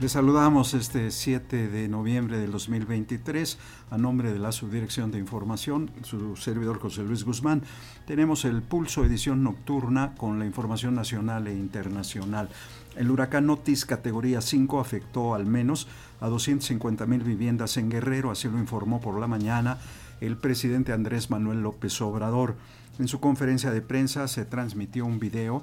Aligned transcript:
Les 0.00 0.12
saludamos 0.12 0.72
este 0.72 1.10
7 1.10 1.68
de 1.68 1.86
noviembre 1.86 2.38
del 2.38 2.52
2023 2.52 3.58
a 3.90 3.98
nombre 3.98 4.32
de 4.32 4.38
la 4.38 4.50
Subdirección 4.50 5.10
de 5.10 5.18
Información, 5.18 5.90
su 6.04 6.36
servidor 6.36 6.78
José 6.78 7.02
Luis 7.02 7.22
Guzmán. 7.22 7.62
Tenemos 8.06 8.46
el 8.46 8.62
Pulso 8.62 9.04
edición 9.04 9.42
nocturna 9.42 10.14
con 10.16 10.38
la 10.38 10.46
información 10.46 10.94
nacional 10.94 11.48
e 11.48 11.52
internacional. 11.52 12.48
El 12.96 13.10
huracán 13.10 13.50
Otis 13.50 13.84
categoría 13.84 14.40
5 14.40 14.80
afectó 14.80 15.34
al 15.34 15.44
menos 15.44 15.86
a 16.22 16.28
250 16.28 17.04
mil 17.04 17.22
viviendas 17.22 17.76
en 17.76 17.90
Guerrero, 17.90 18.30
así 18.30 18.48
lo 18.48 18.58
informó 18.58 19.02
por 19.02 19.20
la 19.20 19.26
mañana 19.26 19.76
el 20.22 20.38
presidente 20.38 20.94
Andrés 20.94 21.28
Manuel 21.28 21.60
López 21.60 22.00
Obrador. 22.00 22.56
En 22.98 23.06
su 23.06 23.20
conferencia 23.20 23.70
de 23.70 23.82
prensa 23.82 24.28
se 24.28 24.46
transmitió 24.46 25.04
un 25.04 25.18
video 25.18 25.62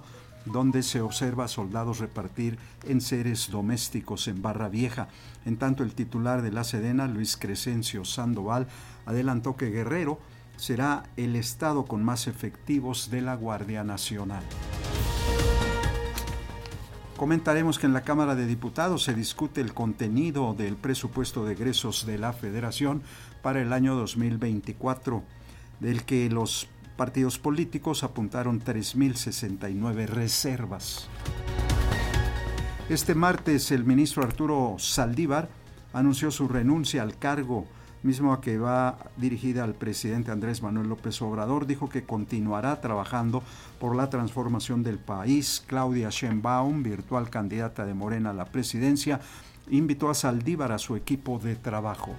donde 0.51 0.83
se 0.83 1.01
observa 1.01 1.45
a 1.45 1.47
soldados 1.47 1.99
repartir 1.99 2.57
en 2.85 3.01
seres 3.01 3.49
domésticos 3.51 4.27
en 4.27 4.41
Barra 4.41 4.69
Vieja. 4.69 5.07
En 5.45 5.57
tanto, 5.57 5.83
el 5.83 5.93
titular 5.93 6.41
de 6.41 6.51
la 6.51 6.63
Sedena, 6.63 7.07
Luis 7.07 7.37
Crescencio 7.37 8.05
Sandoval, 8.05 8.67
adelantó 9.05 9.55
que 9.55 9.69
Guerrero 9.69 10.19
será 10.57 11.03
el 11.17 11.35
estado 11.35 11.85
con 11.85 12.03
más 12.03 12.27
efectivos 12.27 13.09
de 13.09 13.21
la 13.21 13.35
Guardia 13.35 13.83
Nacional. 13.83 14.43
Comentaremos 17.17 17.79
que 17.79 17.87
en 17.87 17.93
la 17.93 18.01
Cámara 18.01 18.35
de 18.35 18.45
Diputados 18.45 19.03
se 19.03 19.15
discute 19.15 19.59
el 19.59 19.73
contenido 19.73 20.53
del 20.53 20.75
presupuesto 20.75 21.45
de 21.45 21.53
egresos 21.53 22.05
de 22.05 22.19
la 22.19 22.31
Federación 22.31 23.01
para 23.41 23.59
el 23.59 23.73
año 23.73 23.95
2024, 23.95 25.23
del 25.79 26.03
que 26.03 26.29
los 26.29 26.69
partidos 26.97 27.37
políticos 27.37 28.03
apuntaron 28.03 28.59
3.069 28.59 30.07
reservas. 30.07 31.07
Este 32.89 33.15
martes 33.15 33.71
el 33.71 33.85
ministro 33.85 34.23
Arturo 34.23 34.75
Saldívar 34.79 35.49
anunció 35.93 36.31
su 36.31 36.47
renuncia 36.47 37.03
al 37.03 37.17
cargo, 37.17 37.65
mismo 38.01 38.39
que 38.41 38.57
va 38.57 38.97
dirigida 39.15 39.63
al 39.63 39.75
presidente 39.75 40.31
Andrés 40.31 40.61
Manuel 40.61 40.89
López 40.89 41.21
Obrador. 41.21 41.67
Dijo 41.67 41.87
que 41.89 42.03
continuará 42.03 42.81
trabajando 42.81 43.43
por 43.79 43.95
la 43.95 44.09
transformación 44.09 44.83
del 44.83 44.99
país. 44.99 45.63
Claudia 45.67 46.09
Sheinbaum, 46.09 46.81
virtual 46.81 47.29
candidata 47.29 47.85
de 47.85 47.93
Morena 47.93 48.31
a 48.31 48.33
la 48.33 48.45
presidencia, 48.45 49.21
invitó 49.69 50.09
a 50.09 50.13
Saldívar 50.13 50.71
a 50.71 50.77
su 50.77 50.95
equipo 50.95 51.39
de 51.39 51.55
trabajo. 51.55 52.15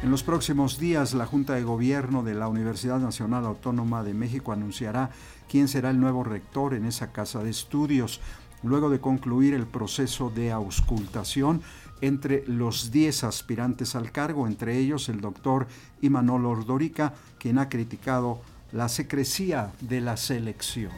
En 0.00 0.12
los 0.12 0.22
próximos 0.22 0.78
días, 0.78 1.12
la 1.12 1.26
Junta 1.26 1.54
de 1.54 1.64
Gobierno 1.64 2.22
de 2.22 2.34
la 2.34 2.46
Universidad 2.46 3.00
Nacional 3.00 3.44
Autónoma 3.44 4.04
de 4.04 4.14
México 4.14 4.52
anunciará 4.52 5.10
quién 5.48 5.66
será 5.66 5.90
el 5.90 5.98
nuevo 5.98 6.22
rector 6.22 6.74
en 6.74 6.84
esa 6.84 7.10
casa 7.10 7.42
de 7.42 7.50
estudios, 7.50 8.20
luego 8.62 8.90
de 8.90 9.00
concluir 9.00 9.54
el 9.54 9.66
proceso 9.66 10.30
de 10.30 10.52
auscultación 10.52 11.62
entre 12.00 12.44
los 12.46 12.92
10 12.92 13.24
aspirantes 13.24 13.96
al 13.96 14.12
cargo, 14.12 14.46
entre 14.46 14.78
ellos 14.78 15.08
el 15.08 15.20
doctor 15.20 15.66
Imanol 16.00 16.46
Ordorica, 16.46 17.14
quien 17.40 17.58
ha 17.58 17.68
criticado 17.68 18.40
la 18.70 18.88
secrecía 18.88 19.72
de 19.80 20.00
la 20.00 20.16
selección. 20.16 20.92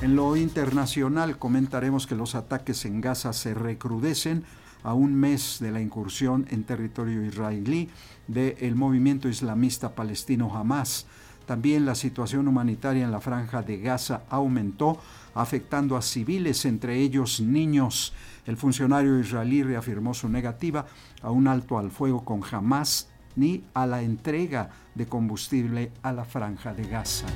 En 0.00 0.16
lo 0.16 0.36
internacional 0.36 1.38
comentaremos 1.38 2.06
que 2.06 2.14
los 2.14 2.34
ataques 2.34 2.86
en 2.86 3.02
Gaza 3.02 3.34
se 3.34 3.52
recrudecen 3.52 4.44
a 4.84 4.94
un 4.94 5.14
mes 5.14 5.58
de 5.60 5.72
la 5.72 5.80
incursión 5.80 6.46
en 6.50 6.62
territorio 6.62 7.24
israelí 7.24 7.90
del 8.28 8.76
movimiento 8.76 9.28
islamista 9.28 9.94
palestino 9.94 10.54
Hamas. 10.54 11.06
También 11.46 11.84
la 11.84 11.94
situación 11.94 12.46
humanitaria 12.48 13.04
en 13.04 13.10
la 13.10 13.20
franja 13.20 13.62
de 13.62 13.78
Gaza 13.78 14.22
aumentó, 14.30 14.98
afectando 15.34 15.96
a 15.96 16.02
civiles, 16.02 16.64
entre 16.64 16.98
ellos 16.98 17.40
niños. 17.40 18.12
El 18.46 18.56
funcionario 18.56 19.18
israelí 19.18 19.62
reafirmó 19.62 20.14
su 20.14 20.28
negativa 20.28 20.86
a 21.22 21.30
un 21.30 21.48
alto 21.48 21.78
al 21.78 21.90
fuego 21.90 22.24
con 22.24 22.42
Hamas 22.50 23.08
ni 23.36 23.64
a 23.74 23.86
la 23.86 24.02
entrega 24.02 24.70
de 24.94 25.06
combustible 25.06 25.90
a 26.02 26.12
la 26.12 26.24
franja 26.24 26.72
de 26.72 26.84
Gaza. 26.86 27.26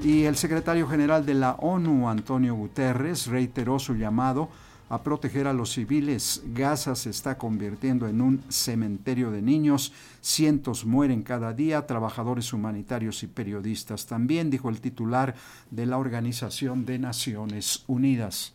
Y 0.00 0.24
el 0.24 0.36
secretario 0.36 0.86
general 0.86 1.26
de 1.26 1.34
la 1.34 1.52
ONU, 1.54 2.08
Antonio 2.08 2.54
Guterres, 2.54 3.26
reiteró 3.26 3.78
su 3.80 3.96
llamado 3.96 4.48
a 4.88 5.02
proteger 5.02 5.46
a 5.46 5.52
los 5.52 5.72
civiles. 5.72 6.42
Gaza 6.54 6.94
se 6.94 7.10
está 7.10 7.36
convirtiendo 7.38 8.08
en 8.08 8.20
un 8.20 8.42
cementerio 8.48 9.30
de 9.30 9.42
niños. 9.42 9.92
Cientos 10.20 10.84
mueren 10.84 11.22
cada 11.22 11.52
día, 11.52 11.86
trabajadores 11.86 12.52
humanitarios 12.52 13.22
y 13.22 13.26
periodistas 13.26 14.06
también, 14.06 14.50
dijo 14.50 14.68
el 14.68 14.80
titular 14.80 15.34
de 15.70 15.86
la 15.86 15.98
Organización 15.98 16.86
de 16.86 16.98
Naciones 16.98 17.84
Unidas. 17.86 18.54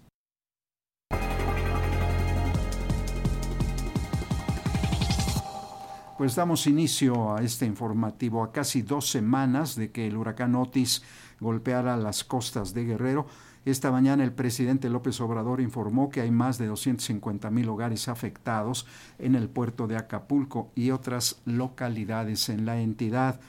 Pues 6.18 6.36
damos 6.36 6.68
inicio 6.68 7.36
a 7.36 7.42
este 7.42 7.66
informativo 7.66 8.44
a 8.44 8.52
casi 8.52 8.84
dos 8.84 9.10
semanas 9.10 9.76
de 9.76 9.92
que 9.92 10.08
el 10.08 10.16
huracán 10.16 10.56
Otis 10.56 11.02
golpeara 11.40 11.98
las 11.98 12.24
costas 12.24 12.74
de 12.74 12.86
Guerrero. 12.86 13.26
Esta 13.66 13.92
mañana 13.92 14.26
el 14.26 14.34
presidente 14.34 14.90
López 14.90 15.22
Obrador 15.22 15.62
informó 15.62 16.10
que 16.10 16.20
hay 16.20 16.32
más 16.32 16.58
de 16.58 16.68
250 16.68 17.50
mil 17.50 17.70
hogares 17.70 18.10
afectados 18.10 18.86
en 19.20 19.36
el 19.36 19.48
puerto 19.48 19.88
de 19.88 19.96
Acapulco 19.96 20.70
y 20.76 20.92
otras 20.92 21.42
localidades 21.46 22.50
en 22.50 22.66
la 22.66 22.82
entidad. 22.82 23.40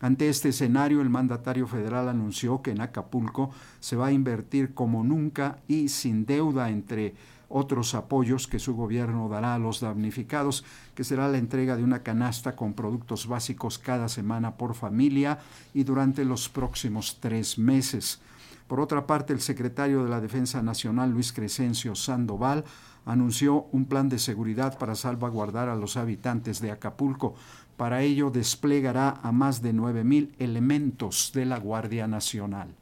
Ante 0.00 0.30
este 0.30 0.50
escenario, 0.50 1.02
el 1.02 1.10
mandatario 1.10 1.66
federal 1.66 2.08
anunció 2.08 2.62
que 2.62 2.70
en 2.70 2.80
Acapulco 2.80 3.50
se 3.80 3.96
va 3.96 4.06
a 4.06 4.12
invertir 4.12 4.72
como 4.72 5.04
nunca 5.04 5.58
y 5.68 5.88
sin 5.88 6.24
deuda 6.24 6.70
entre 6.70 7.14
otros 7.50 7.94
apoyos 7.94 8.46
que 8.46 8.58
su 8.58 8.74
gobierno 8.74 9.28
dará 9.28 9.54
a 9.54 9.58
los 9.58 9.80
damnificados, 9.80 10.64
que 10.94 11.04
será 11.04 11.28
la 11.28 11.38
entrega 11.38 11.76
de 11.76 11.84
una 11.84 12.02
canasta 12.02 12.56
con 12.56 12.72
productos 12.72 13.26
básicos 13.26 13.78
cada 13.78 14.08
semana 14.08 14.56
por 14.56 14.74
familia 14.74 15.40
y 15.74 15.84
durante 15.84 16.24
los 16.24 16.48
próximos 16.48 17.18
tres 17.20 17.58
meses. 17.58 18.20
Por 18.68 18.80
otra 18.80 19.06
parte, 19.06 19.32
el 19.32 19.40
secretario 19.40 20.04
de 20.04 20.10
la 20.10 20.20
Defensa 20.20 20.62
Nacional, 20.62 21.10
Luis 21.10 21.32
Crescencio 21.32 21.94
Sandoval, 21.94 22.64
anunció 23.06 23.66
un 23.72 23.86
plan 23.86 24.10
de 24.10 24.18
seguridad 24.18 24.78
para 24.78 24.94
salvaguardar 24.94 25.70
a 25.70 25.74
los 25.74 25.96
habitantes 25.96 26.60
de 26.60 26.70
Acapulco. 26.70 27.34
Para 27.78 28.02
ello 28.02 28.30
desplegará 28.30 29.20
a 29.22 29.32
más 29.32 29.62
de 29.62 29.72
9.000 29.72 30.34
elementos 30.38 31.32
de 31.34 31.46
la 31.46 31.58
Guardia 31.58 32.06
Nacional. 32.06 32.74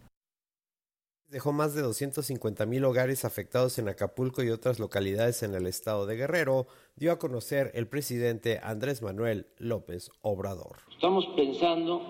Dejó 1.28 1.52
más 1.52 1.74
de 1.74 1.82
250 1.82 2.66
mil 2.66 2.84
hogares 2.84 3.24
afectados 3.24 3.78
en 3.78 3.88
Acapulco 3.88 4.42
y 4.42 4.50
otras 4.50 4.80
localidades 4.80 5.44
en 5.44 5.54
el 5.54 5.66
estado 5.66 6.06
de 6.06 6.16
Guerrero, 6.16 6.66
dio 6.96 7.12
a 7.12 7.18
conocer 7.18 7.70
el 7.74 7.86
presidente 7.86 8.58
Andrés 8.62 9.02
Manuel 9.02 9.46
López 9.58 10.10
Obrador. 10.22 10.78
Estamos 10.90 11.26
pensando 11.36 12.00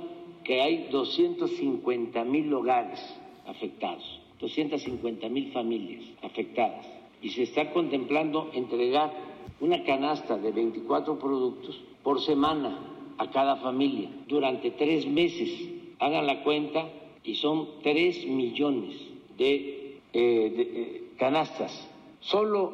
que 0.44 0.62
hay 0.62 0.88
250 0.90 2.24
mil 2.24 2.52
hogares 2.54 3.00
afectados, 3.46 4.20
250 4.40 5.28
mil 5.28 5.52
familias 5.52 6.04
afectadas. 6.22 6.86
Y 7.22 7.30
se 7.30 7.44
está 7.44 7.72
contemplando 7.72 8.50
entregar 8.52 9.12
una 9.60 9.82
canasta 9.84 10.36
de 10.36 10.52
24 10.52 11.18
productos 11.18 11.80
por 12.02 12.20
semana 12.20 12.78
a 13.18 13.30
cada 13.30 13.56
familia 13.56 14.10
durante 14.28 14.70
tres 14.72 15.06
meses. 15.06 15.70
Hagan 15.98 16.26
la 16.26 16.42
cuenta 16.42 16.88
y 17.24 17.34
son 17.36 17.66
3 17.82 18.26
millones 18.26 18.94
de, 19.36 19.98
eh, 20.12 20.12
eh, 20.12 21.02
canastas. 21.16 21.88
Solo 22.20 22.72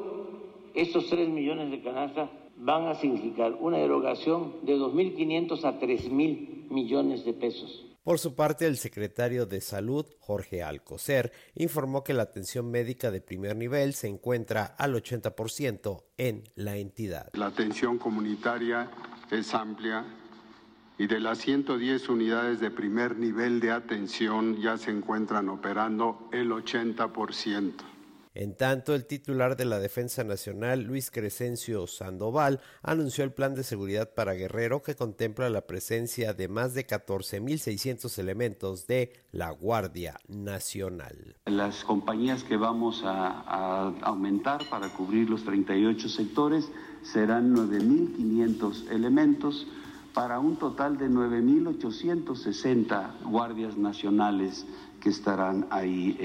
estos 0.75 1.09
3 1.09 1.29
millones 1.29 1.71
de 1.71 1.81
canastas 1.81 2.29
van 2.57 2.87
a 2.87 2.95
significar 2.95 3.57
una 3.61 3.79
erogación 3.79 4.55
de 4.63 4.77
2.500 4.77 5.65
a 5.65 5.81
3.000 5.81 6.71
millones 6.71 7.25
de 7.25 7.33
pesos. 7.33 7.92
Por 8.03 8.19
su 8.19 8.35
parte, 8.35 8.67
el 8.67 8.79
secretario 8.79 9.47
de 9.47 9.61
Salud, 9.61 10.05
Jorge 10.19 10.65
Alcocer, 10.65 11.33
informó 11.55 12.03
que 12.03 12.15
la 12.15 12.25
atención 12.25 12.69
médica 12.69 13.13
de 13.13 13.21
primer 13.21 13.55
nivel 13.55 13.95
se 13.95 14.09
encuentra 14.09 14.65
al 14.65 14.95
80% 14.95 16.03
en 16.17 16.43
la 16.57 16.77
entidad. 16.77 17.31
La 17.35 17.47
atención 17.47 17.99
comunitaria 17.99 18.91
es 19.31 19.55
amplia 19.55 20.05
y 20.99 21.07
de 21.07 21.21
las 21.21 21.39
110 21.39 22.09
unidades 22.09 22.59
de 22.59 22.73
primer 22.73 23.17
nivel 23.17 23.61
de 23.61 23.71
atención 23.71 24.61
ya 24.61 24.77
se 24.79 24.91
encuentran 24.91 25.49
operando 25.49 26.29
el 26.33 26.51
80%. 26.51 27.92
En 28.35 28.57
tanto, 28.57 28.95
el 28.95 29.05
titular 29.05 29.57
de 29.57 29.67
la 29.67 29.79
Defensa 29.79 30.25
Nacional, 30.25 30.85
Luis 30.85 31.11
Crescencio 31.11 31.87
Sandoval, 31.87 32.61
anunció 32.83 33.25
el 33.25 33.33
plan 33.33 33.55
de 33.55 33.63
seguridad 33.63 34.15
para 34.15 34.33
Guerrero 34.33 34.83
que 34.83 34.95
contempla 34.95 35.51
la 35.51 35.67
presencia 35.67 36.33
de 36.33 36.49
más 36.49 36.73
de 36.73 36.87
14.600 36.87 38.19
elementos 38.19 38.87
de 38.87 39.13
la 39.33 39.51
Guardia 39.51 40.19
Nacional. 40.29 41.37
Las 41.45 41.85
compañías 41.85 42.43
que 42.43 42.57
vamos 42.57 43.03
a, 43.05 43.93
aumentar 44.01 44.63
para 44.71 44.89
cubrir 44.95 45.29
los 45.29 45.45
38 45.45 46.09
sectores 46.09 46.71
serán 47.03 47.55
9.500 47.55 48.93
elementos 48.93 49.67
para 50.15 50.39
un 50.39 50.57
total 50.57 50.97
de 50.97 51.11
9.860 51.11 53.25
guardias 53.25 53.77
nacionales 53.77 54.65
que 55.01 55.11
estarán 55.11 55.67
ahí 55.71 56.17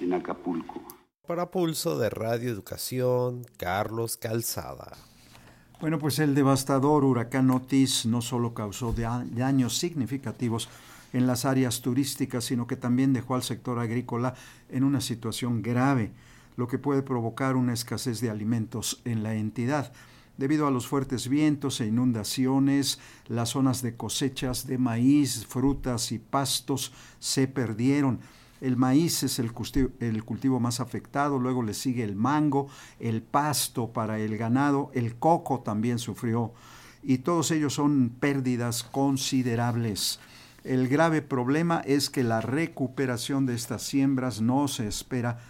en 0.00 0.12
Acapulco. 0.12 0.93
Para 1.26 1.50
Pulso 1.50 1.98
de 1.98 2.10
Radio 2.10 2.50
Educación, 2.50 3.46
Carlos 3.56 4.18
Calzada. 4.18 4.92
Bueno, 5.80 5.98
pues 5.98 6.18
el 6.18 6.34
devastador 6.34 7.02
huracán 7.02 7.50
Otis 7.50 8.04
no 8.04 8.20
solo 8.20 8.52
causó 8.52 8.92
daños 8.92 9.78
significativos 9.78 10.68
en 11.14 11.26
las 11.26 11.46
áreas 11.46 11.80
turísticas, 11.80 12.44
sino 12.44 12.66
que 12.66 12.76
también 12.76 13.14
dejó 13.14 13.36
al 13.36 13.42
sector 13.42 13.78
agrícola 13.78 14.34
en 14.68 14.84
una 14.84 15.00
situación 15.00 15.62
grave, 15.62 16.12
lo 16.58 16.68
que 16.68 16.78
puede 16.78 17.00
provocar 17.00 17.56
una 17.56 17.72
escasez 17.72 18.20
de 18.20 18.28
alimentos 18.28 19.00
en 19.06 19.22
la 19.22 19.34
entidad. 19.34 19.94
Debido 20.36 20.66
a 20.66 20.70
los 20.70 20.86
fuertes 20.86 21.28
vientos 21.28 21.80
e 21.80 21.86
inundaciones, 21.86 22.98
las 23.28 23.48
zonas 23.48 23.80
de 23.80 23.96
cosechas 23.96 24.66
de 24.66 24.76
maíz, 24.76 25.46
frutas 25.46 26.12
y 26.12 26.18
pastos 26.18 26.92
se 27.18 27.48
perdieron. 27.48 28.20
El 28.64 28.78
maíz 28.78 29.22
es 29.24 29.38
el 29.38 29.52
cultivo, 29.52 30.58
más 30.58 30.80
afectado, 30.80 31.38
luego 31.38 31.62
le 31.62 31.74
sigue 31.74 32.02
el 32.02 32.16
mango, 32.16 32.68
el 32.98 33.20
pasto 33.20 33.92
para 33.92 34.18
el 34.18 34.38
ganado, 34.38 34.90
el 34.94 35.16
coco 35.16 35.60
también 35.60 35.98
sufrió 35.98 36.54
y 37.02 37.18
todos 37.18 37.50
ellos 37.50 37.74
son 37.74 38.16
pérdidas 38.18 38.82
considerables. 38.82 40.18
El 40.62 40.88
grave 40.88 41.20
problema 41.20 41.82
es 41.84 42.08
que 42.08 42.24
la 42.24 42.40
recuperación 42.40 43.44
de 43.44 43.54
estas 43.54 43.82
siembras 43.82 44.40
no 44.40 44.66
se 44.66 44.86
espera 44.86 45.40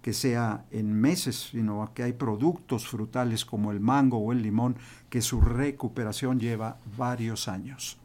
que 0.00 0.12
sea 0.12 0.64
en 0.70 0.92
meses, 0.92 1.48
sino 1.50 1.90
que 1.92 2.04
hay 2.04 2.12
productos 2.12 2.86
frutales 2.86 3.44
como 3.44 3.72
el 3.72 3.80
mango 3.80 4.18
o 4.18 4.30
el 4.30 4.42
limón 4.42 4.76
que 5.08 5.22
su 5.22 5.40
recuperación 5.40 6.38
lleva 6.38 6.78
varios 6.96 7.48
años. 7.48 7.99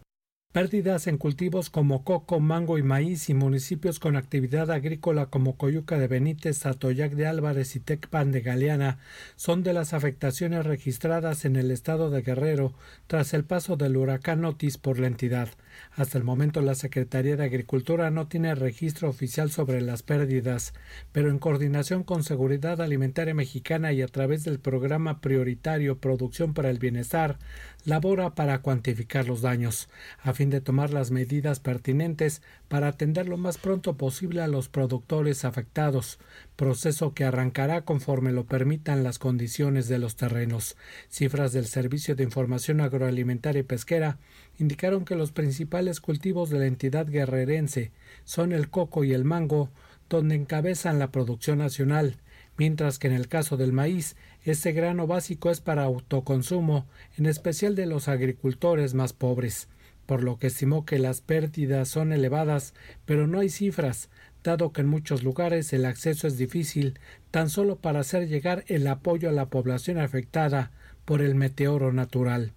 Pérdidas 0.56 1.08
en 1.08 1.18
cultivos 1.18 1.70
como 1.70 2.06
coco, 2.06 2.40
mango 2.40 2.78
y 2.78 2.82
maíz 2.82 3.30
y 3.30 3.34
municipios 3.34 4.00
con 4.00 4.16
actividad 4.16 4.72
agrícola 4.72 5.26
como 5.26 5.58
Coyuca 5.58 5.98
de 5.98 6.08
Benítez, 6.08 6.66
Atoyac 6.66 7.12
de 7.12 7.28
Álvarez 7.28 7.76
y 7.76 7.82
Tecpan 7.82 8.32
de 8.32 8.40
Galeana 8.40 9.00
son 9.36 9.64
de 9.64 9.74
las 9.74 9.94
afectaciones 9.94 10.66
registradas 10.66 11.44
en 11.44 11.58
el 11.58 11.72
estado 11.72 12.10
de 12.10 12.22
Guerrero 12.22 12.74
tras 13.08 13.34
el 13.34 13.44
paso 13.44 13.76
del 13.76 13.98
huracán 13.98 14.46
Otis 14.46 14.78
por 14.78 14.98
la 14.98 15.08
entidad. 15.08 15.50
Hasta 15.92 16.18
el 16.18 16.24
momento 16.24 16.62
la 16.62 16.76
Secretaría 16.76 17.36
de 17.36 17.44
Agricultura 17.44 18.10
no 18.10 18.28
tiene 18.28 18.56
registro 18.56 19.10
oficial 19.10 19.52
sobre 19.52 19.82
las 19.82 20.04
pérdidas, 20.04 20.74
pero 21.12 21.32
en 21.32 21.38
coordinación 21.38 22.06
con 22.06 22.24
Seguridad 22.24 22.80
Alimentaria 22.80 23.34
Mexicana 23.34 23.92
y 23.92 24.02
a 24.02 24.08
través 24.08 24.46
del 24.46 24.60
programa 24.60 25.20
prioritario 25.20 25.98
Producción 25.98 26.54
para 26.54 26.70
el 26.70 26.80
Bienestar, 26.80 27.40
labora 27.86 28.34
para 28.34 28.60
cuantificar 28.60 29.28
los 29.28 29.42
daños, 29.42 29.90
a 30.22 30.34
fin 30.34 30.50
de 30.50 30.60
tomar 30.60 30.92
las 30.92 31.12
medidas 31.12 31.60
pertinentes 31.60 32.42
para 32.68 32.88
atender 32.88 33.28
lo 33.30 33.38
más 33.38 33.58
pronto 33.58 33.96
posible 33.96 34.42
a 34.42 34.48
los 34.48 34.70
productores 34.70 35.46
afectados, 35.46 36.20
proceso 36.56 37.14
que 37.14 37.24
arrancará 37.24 37.86
conforme 37.86 38.32
lo 38.32 38.46
permitan 38.46 39.04
las 39.04 39.20
condiciones 39.20 39.88
de 39.88 40.00
los 40.00 40.16
terrenos. 40.16 40.76
Cifras 41.10 41.54
del 41.54 41.68
Servicio 41.68 42.16
de 42.16 42.24
Información 42.24 42.82
Agroalimentaria 42.82 43.60
y 43.60 43.64
Pesquera 43.64 44.18
indicaron 44.58 45.06
que 45.06 45.16
los 45.16 45.32
principales 45.32 46.02
cultivos 46.02 46.50
de 46.50 46.60
la 46.60 46.66
entidad 46.66 47.08
guerrerense 47.08 47.92
son 48.24 48.52
el 48.52 48.70
coco 48.70 49.04
y 49.04 49.14
el 49.14 49.26
mango, 49.26 49.70
donde 50.10 50.36
encabezan 50.36 51.00
la 51.00 51.12
producción 51.12 51.60
nacional, 51.60 52.18
mientras 52.58 53.00
que 53.00 53.08
en 53.08 53.14
el 53.14 53.28
caso 53.28 53.58
del 53.58 53.74
maíz, 53.74 54.16
este 54.44 54.72
grano 54.72 55.08
básico 55.08 55.50
es 55.50 55.62
para 55.62 55.84
autoconsumo, 55.84 56.86
en 57.18 57.26
especial 57.26 57.76
de 57.76 57.86
los 57.86 58.08
agricultores 58.08 58.94
más 58.94 59.14
pobres, 59.14 59.68
por 60.06 60.24
lo 60.24 60.38
que 60.38 60.48
estimó 60.48 60.86
que 60.86 61.00
las 61.00 61.22
pérdidas 61.22 61.90
son 61.90 62.14
elevadas, 62.14 62.74
pero 63.06 63.28
no 63.28 63.40
hay 63.40 63.50
cifras, 63.50 64.10
dado 64.44 64.72
que 64.72 64.82
en 64.82 64.88
muchos 64.88 65.24
lugares 65.24 65.74
el 65.74 65.86
acceso 65.86 66.28
es 66.28 66.38
difícil, 66.38 67.00
tan 67.32 67.50
solo 67.50 67.78
para 67.78 68.02
hacer 68.02 68.28
llegar 68.28 68.64
el 68.68 68.88
apoyo 68.88 69.30
a 69.30 69.34
la 69.34 69.48
población 69.48 69.98
afectada 69.98 70.72
por 71.06 71.22
el 71.22 71.36
meteoro 71.36 71.92
natural. 71.92 72.54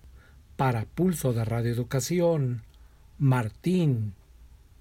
Para 0.57 0.85
Pulso 0.85 1.33
de 1.33 1.45
Radio 1.45 1.73
Educación, 1.73 2.63
Martín 3.19 4.15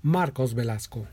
Marcos 0.01 0.53
Velasco. 0.53 1.07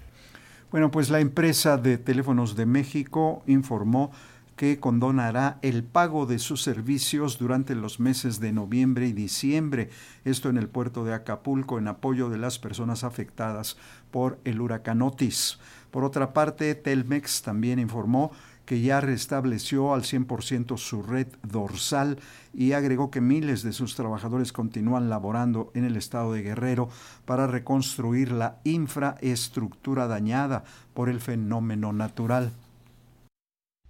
Bueno, 0.75 0.91
pues 0.91 1.09
la 1.09 1.21
empresa 1.21 1.77
de 1.77 1.99
teléfonos 1.99 2.57
de 2.57 2.67
México 2.67 3.45
informó 3.47 4.11
que 4.57 4.81
condonará 4.81 5.61
el 5.63 5.85
pago 5.85 6.27
de 6.27 6.41
sus 6.41 6.63
servicios 6.63 7.39
durante 7.39 7.77
los 7.77 8.01
meses 8.01 8.41
de 8.41 8.51
noviembre 8.51 9.07
y 9.07 9.13
diciembre, 9.13 9.91
esto 10.25 10.49
en 10.49 10.57
el 10.57 10.67
puerto 10.67 11.05
de 11.05 11.15
Acapulco, 11.15 11.79
en 11.79 11.87
apoyo 11.87 12.29
de 12.29 12.39
las 12.39 12.59
personas 12.59 13.05
afectadas 13.05 13.77
por 14.11 14.41
el 14.43 14.61
huracán 14.61 15.01
Otis. 15.01 15.61
Por 15.93 16.03
otra 16.03 16.33
parte, 16.33 16.75
Telmex 16.75 17.43
también 17.43 17.79
informó 17.79 18.33
que 18.67 18.81
ya 18.81 19.01
restableció 19.01 19.95
al 19.95 20.03
100% 20.03 20.77
su 20.79 21.03
red 21.03 21.29
dorsal 21.43 22.19
y 22.53 22.73
agregó 22.73 23.11
que 23.11 23.21
miles 23.21 23.63
de 23.63 23.73
sus 23.73 23.95
trabajadores 23.95 24.53
continúan 24.53 25.09
laborando 25.11 25.71
en 25.75 25.85
el 25.85 25.97
estado 25.97 26.33
de 26.33 26.43
Guerrero 26.43 26.89
para 27.25 27.47
reconstruir 27.47 28.33
la 28.33 28.61
infraestructura 28.65 30.07
dañada 30.07 30.65
por 30.95 31.09
el 31.09 31.21
fenómeno 31.21 31.93
natural. 31.93 32.53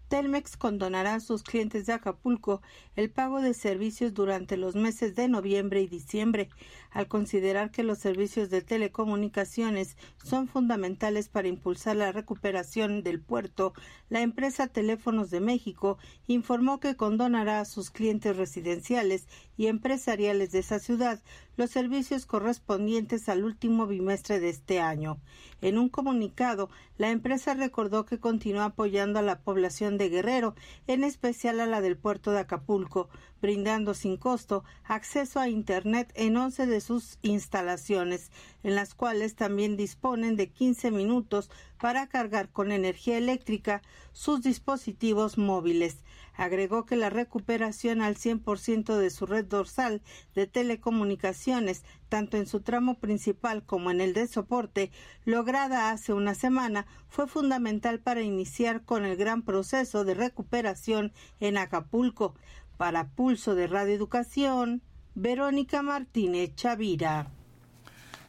Telmex 0.08 0.56
condonará 0.56 1.14
a 1.14 1.20
sus 1.20 1.42
clientes 1.42 1.86
de 1.86 1.92
Acapulco 1.92 2.62
el 2.94 3.10
pago 3.10 3.40
de 3.40 3.52
servicios 3.52 4.14
durante 4.14 4.56
los 4.56 4.76
meses 4.76 5.16
de 5.16 5.28
noviembre 5.28 5.80
y 5.80 5.88
diciembre, 5.88 6.50
al 6.94 7.08
considerar 7.08 7.70
que 7.70 7.82
los 7.82 7.98
servicios 7.98 8.48
de 8.48 8.62
telecomunicaciones 8.62 9.98
son 10.22 10.48
fundamentales 10.48 11.28
para 11.28 11.48
impulsar 11.48 11.96
la 11.96 12.12
recuperación 12.12 13.02
del 13.02 13.20
puerto. 13.20 13.74
La 14.08 14.22
empresa 14.22 14.68
Teléfonos 14.68 15.30
de 15.30 15.40
México 15.40 15.98
informó 16.28 16.80
que 16.80 16.96
condonará 16.96 17.60
a 17.60 17.64
sus 17.66 17.90
clientes 17.90 18.36
residenciales 18.36 19.26
y 19.56 19.66
empresariales 19.66 20.52
de 20.52 20.60
esa 20.60 20.78
ciudad 20.78 21.20
los 21.56 21.70
servicios 21.70 22.26
correspondientes 22.26 23.28
al 23.28 23.44
último 23.44 23.86
bimestre 23.86 24.40
de 24.40 24.48
este 24.48 24.80
año. 24.80 25.20
En 25.60 25.78
un 25.78 25.88
comunicado, 25.88 26.68
la 26.98 27.10
empresa 27.10 27.54
recordó 27.54 28.04
que 28.04 28.18
continúa 28.18 28.66
apoyando 28.66 29.18
a 29.18 29.22
la 29.22 29.40
población 29.40 29.98
de 29.98 30.08
Guerrero, 30.08 30.54
en 30.86 31.04
especial 31.04 31.60
a 31.60 31.66
la 31.66 31.80
del 31.80 31.96
puerto 31.96 32.32
de 32.32 32.40
Acapulco, 32.40 33.08
brindando 33.44 33.92
sin 33.92 34.16
costo 34.16 34.64
acceso 34.84 35.38
a 35.38 35.50
Internet 35.50 36.10
en 36.14 36.34
11 36.38 36.64
de 36.64 36.80
sus 36.80 37.18
instalaciones, 37.20 38.30
en 38.62 38.74
las 38.74 38.94
cuales 38.94 39.34
también 39.34 39.76
disponen 39.76 40.34
de 40.36 40.48
15 40.48 40.90
minutos 40.90 41.50
para 41.78 42.06
cargar 42.06 42.48
con 42.48 42.72
energía 42.72 43.18
eléctrica 43.18 43.82
sus 44.12 44.40
dispositivos 44.40 45.36
móviles. 45.36 45.98
Agregó 46.36 46.86
que 46.86 46.96
la 46.96 47.10
recuperación 47.10 48.00
al 48.00 48.16
100% 48.16 48.96
de 48.96 49.10
su 49.10 49.26
red 49.26 49.44
dorsal 49.44 50.00
de 50.34 50.46
telecomunicaciones, 50.46 51.84
tanto 52.08 52.38
en 52.38 52.46
su 52.46 52.60
tramo 52.60 52.98
principal 52.98 53.62
como 53.64 53.90
en 53.90 54.00
el 54.00 54.14
de 54.14 54.26
soporte, 54.26 54.90
lograda 55.26 55.90
hace 55.90 56.14
una 56.14 56.34
semana, 56.34 56.86
fue 57.08 57.28
fundamental 57.28 58.00
para 58.00 58.22
iniciar 58.22 58.84
con 58.84 59.04
el 59.04 59.16
gran 59.16 59.42
proceso 59.42 60.04
de 60.04 60.14
recuperación 60.14 61.12
en 61.40 61.58
Acapulco. 61.58 62.34
Para 62.76 63.08
Pulso 63.08 63.54
de 63.54 63.68
Radio 63.68 63.94
Educación, 63.94 64.82
Verónica 65.14 65.82
Martínez 65.82 66.54
Chavira. 66.56 67.28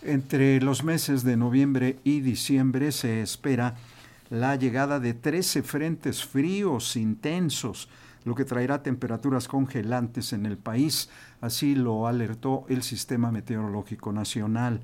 Entre 0.04 0.62
los 0.62 0.84
meses 0.84 1.24
de 1.24 1.36
noviembre 1.36 1.98
y 2.04 2.20
diciembre 2.20 2.92
se 2.92 3.22
espera 3.22 3.76
la 4.30 4.56
llegada 4.56 5.00
de 5.00 5.16
13 5.16 5.64
frentes 5.64 6.24
fríos 6.24 6.96
intensos, 6.96 7.90
lo 8.24 8.36
que 8.36 8.46
traerá 8.46 8.84
temperaturas 8.84 9.48
congelantes 9.48 10.32
en 10.32 10.46
el 10.46 10.58
país. 10.58 11.10
Así 11.42 11.74
lo 11.74 12.06
alertó 12.06 12.66
el 12.70 12.84
Sistema 12.84 13.32
Meteorológico 13.32 14.14
Nacional. 14.14 14.82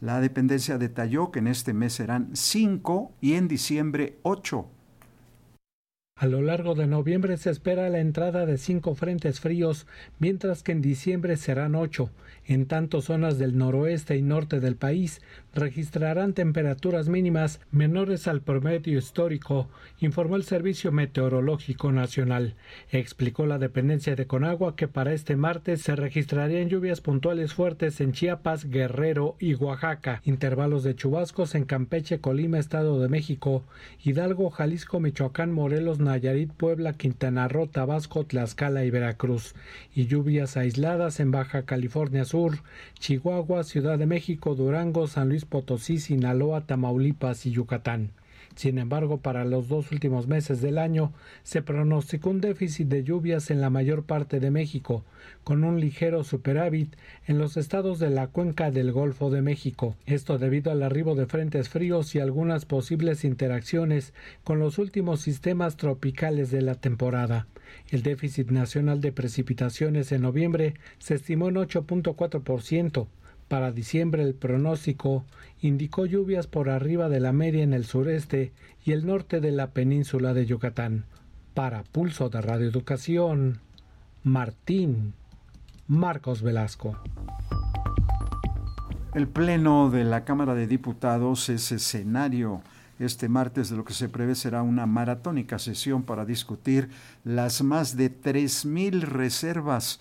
La 0.00 0.20
dependencia 0.20 0.78
detalló 0.78 1.30
que 1.30 1.40
en 1.40 1.48
este 1.48 1.74
mes 1.74 1.92
serán 1.92 2.30
5 2.32 3.12
y 3.20 3.34
en 3.34 3.46
diciembre 3.46 4.18
8 4.22 4.66
a 6.16 6.26
lo 6.26 6.40
largo 6.40 6.74
de 6.74 6.86
noviembre 6.86 7.36
se 7.36 7.50
espera 7.50 7.88
la 7.88 7.98
entrada 7.98 8.46
de 8.46 8.58
cinco 8.58 8.94
frentes 8.94 9.40
fríos, 9.40 9.86
mientras 10.18 10.62
que 10.62 10.72
en 10.72 10.80
diciembre 10.80 11.36
serán 11.36 11.74
ocho. 11.74 12.10
En 12.44 12.66
tanto, 12.66 13.00
zonas 13.00 13.38
del 13.38 13.56
noroeste 13.56 14.16
y 14.16 14.22
norte 14.22 14.60
del 14.60 14.76
país 14.76 15.20
registrarán 15.54 16.32
temperaturas 16.32 17.08
mínimas 17.08 17.60
menores 17.70 18.26
al 18.26 18.40
promedio 18.40 18.98
histórico, 18.98 19.68
informó 20.00 20.36
el 20.36 20.44
Servicio 20.44 20.92
Meteorológico 20.92 21.92
Nacional. 21.92 22.54
Explicó 22.90 23.46
la 23.46 23.58
dependencia 23.58 24.16
de 24.16 24.26
Conagua 24.26 24.76
que 24.76 24.88
para 24.88 25.12
este 25.12 25.36
martes 25.36 25.82
se 25.82 25.94
registrarían 25.94 26.68
lluvias 26.68 27.00
puntuales 27.00 27.52
fuertes 27.52 28.00
en 28.00 28.12
Chiapas, 28.12 28.70
Guerrero 28.70 29.36
y 29.38 29.54
Oaxaca, 29.54 30.22
intervalos 30.24 30.84
de 30.84 30.94
chubascos 30.94 31.54
en 31.54 31.64
Campeche, 31.64 32.20
Colima, 32.20 32.58
Estado 32.58 32.98
de 33.00 33.08
México, 33.08 33.62
Hidalgo, 34.02 34.50
Jalisco, 34.50 35.00
Michoacán, 35.00 35.52
Morelos, 35.52 35.98
Nayarit, 35.98 36.50
Puebla, 36.52 36.94
Quintana 36.94 37.48
Roo, 37.48 37.66
Tabasco, 37.66 38.24
Tlaxcala 38.24 38.84
y 38.84 38.90
Veracruz, 38.90 39.54
y 39.94 40.06
lluvias 40.06 40.56
aisladas 40.56 41.20
en 41.20 41.30
Baja 41.30 41.64
California 41.64 42.24
Sur, 42.24 42.58
Chihuahua, 42.98 43.64
Ciudad 43.64 43.98
de 43.98 44.06
México, 44.06 44.54
Durango, 44.54 45.06
San 45.06 45.28
Luis 45.28 45.41
Potosí, 45.44 45.98
Sinaloa, 45.98 46.66
Tamaulipas 46.66 47.46
y 47.46 47.52
Yucatán. 47.52 48.10
Sin 48.54 48.78
embargo, 48.78 49.18
para 49.18 49.44
los 49.44 49.68
dos 49.68 49.92
últimos 49.92 50.26
meses 50.26 50.60
del 50.60 50.78
año 50.78 51.12
se 51.42 51.62
pronosticó 51.62 52.30
un 52.30 52.40
déficit 52.40 52.86
de 52.88 53.02
lluvias 53.02 53.50
en 53.50 53.60
la 53.60 53.70
mayor 53.70 54.04
parte 54.04 54.40
de 54.40 54.50
México, 54.50 55.04
con 55.42 55.64
un 55.64 55.80
ligero 55.80 56.22
superávit 56.22 56.94
en 57.26 57.38
los 57.38 57.56
estados 57.56 57.98
de 57.98 58.10
la 58.10 58.26
cuenca 58.26 58.70
del 58.70 58.92
Golfo 58.92 59.30
de 59.30 59.40
México. 59.40 59.96
Esto 60.04 60.38
debido 60.38 60.70
al 60.70 60.82
arribo 60.82 61.14
de 61.14 61.26
frentes 61.26 61.70
fríos 61.70 62.14
y 62.14 62.20
algunas 62.20 62.66
posibles 62.66 63.24
interacciones 63.24 64.12
con 64.44 64.58
los 64.58 64.78
últimos 64.78 65.20
sistemas 65.20 65.76
tropicales 65.76 66.50
de 66.50 66.60
la 66.60 66.74
temporada. 66.74 67.46
El 67.88 68.02
déficit 68.02 68.50
nacional 68.50 69.00
de 69.00 69.12
precipitaciones 69.12 70.12
en 70.12 70.22
noviembre 70.22 70.74
se 70.98 71.14
estimó 71.14 71.48
en 71.48 71.54
8.4%, 71.54 73.06
para 73.52 73.70
diciembre 73.70 74.22
el 74.22 74.34
pronóstico 74.34 75.26
indicó 75.60 76.06
lluvias 76.06 76.46
por 76.46 76.70
arriba 76.70 77.10
de 77.10 77.20
la 77.20 77.34
media 77.34 77.62
en 77.62 77.74
el 77.74 77.84
sureste 77.84 78.50
y 78.82 78.92
el 78.92 79.04
norte 79.04 79.42
de 79.42 79.52
la 79.52 79.72
península 79.72 80.32
de 80.32 80.46
Yucatán. 80.46 81.04
Para 81.52 81.82
Pulso 81.82 82.30
de 82.30 82.40
Radio 82.40 82.66
Educación, 82.66 83.60
Martín 84.24 85.12
Marcos 85.86 86.40
Velasco. 86.40 86.96
El 89.14 89.28
Pleno 89.28 89.90
de 89.90 90.04
la 90.04 90.24
Cámara 90.24 90.54
de 90.54 90.66
Diputados 90.66 91.50
es 91.50 91.72
escenario 91.72 92.62
este 92.98 93.28
martes 93.28 93.68
de 93.68 93.76
lo 93.76 93.84
que 93.84 93.92
se 93.92 94.08
prevé 94.08 94.34
será 94.34 94.62
una 94.62 94.86
maratónica 94.86 95.58
sesión 95.58 96.04
para 96.04 96.24
discutir 96.24 96.88
las 97.24 97.62
más 97.62 97.98
de 97.98 98.10
3.000 98.10 99.02
reservas 99.02 100.00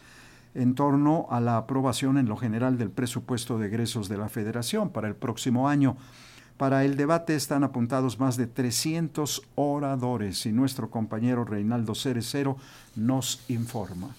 en 0.54 0.76
torno 0.76 1.28
a 1.30 1.40
la 1.40 1.58
aprobación 1.58 2.18
en 2.18 2.28
lo 2.28 2.38
general 2.38 2.78
del 2.78 2.92
presupuesto 2.92 3.58
de 3.58 3.68
egresos 3.68 4.10
de 4.10 4.18
la 4.18 4.30
Federación 4.30 4.90
para 4.90 5.08
el 5.08 5.16
próximo 5.16 5.70
año. 5.70 5.98
Para 6.58 6.86
el 6.86 6.96
debate 6.96 7.36
están 7.36 7.64
apuntados 7.64 8.20
más 8.20 8.38
de 8.38 8.48
300 8.48 9.42
oradores 9.56 10.46
y 10.46 10.52
nuestro 10.52 10.92
compañero 10.92 11.44
Reinaldo 11.44 11.96
Cerecero 11.96 12.58
nos 12.96 13.44
informa. 13.50 14.16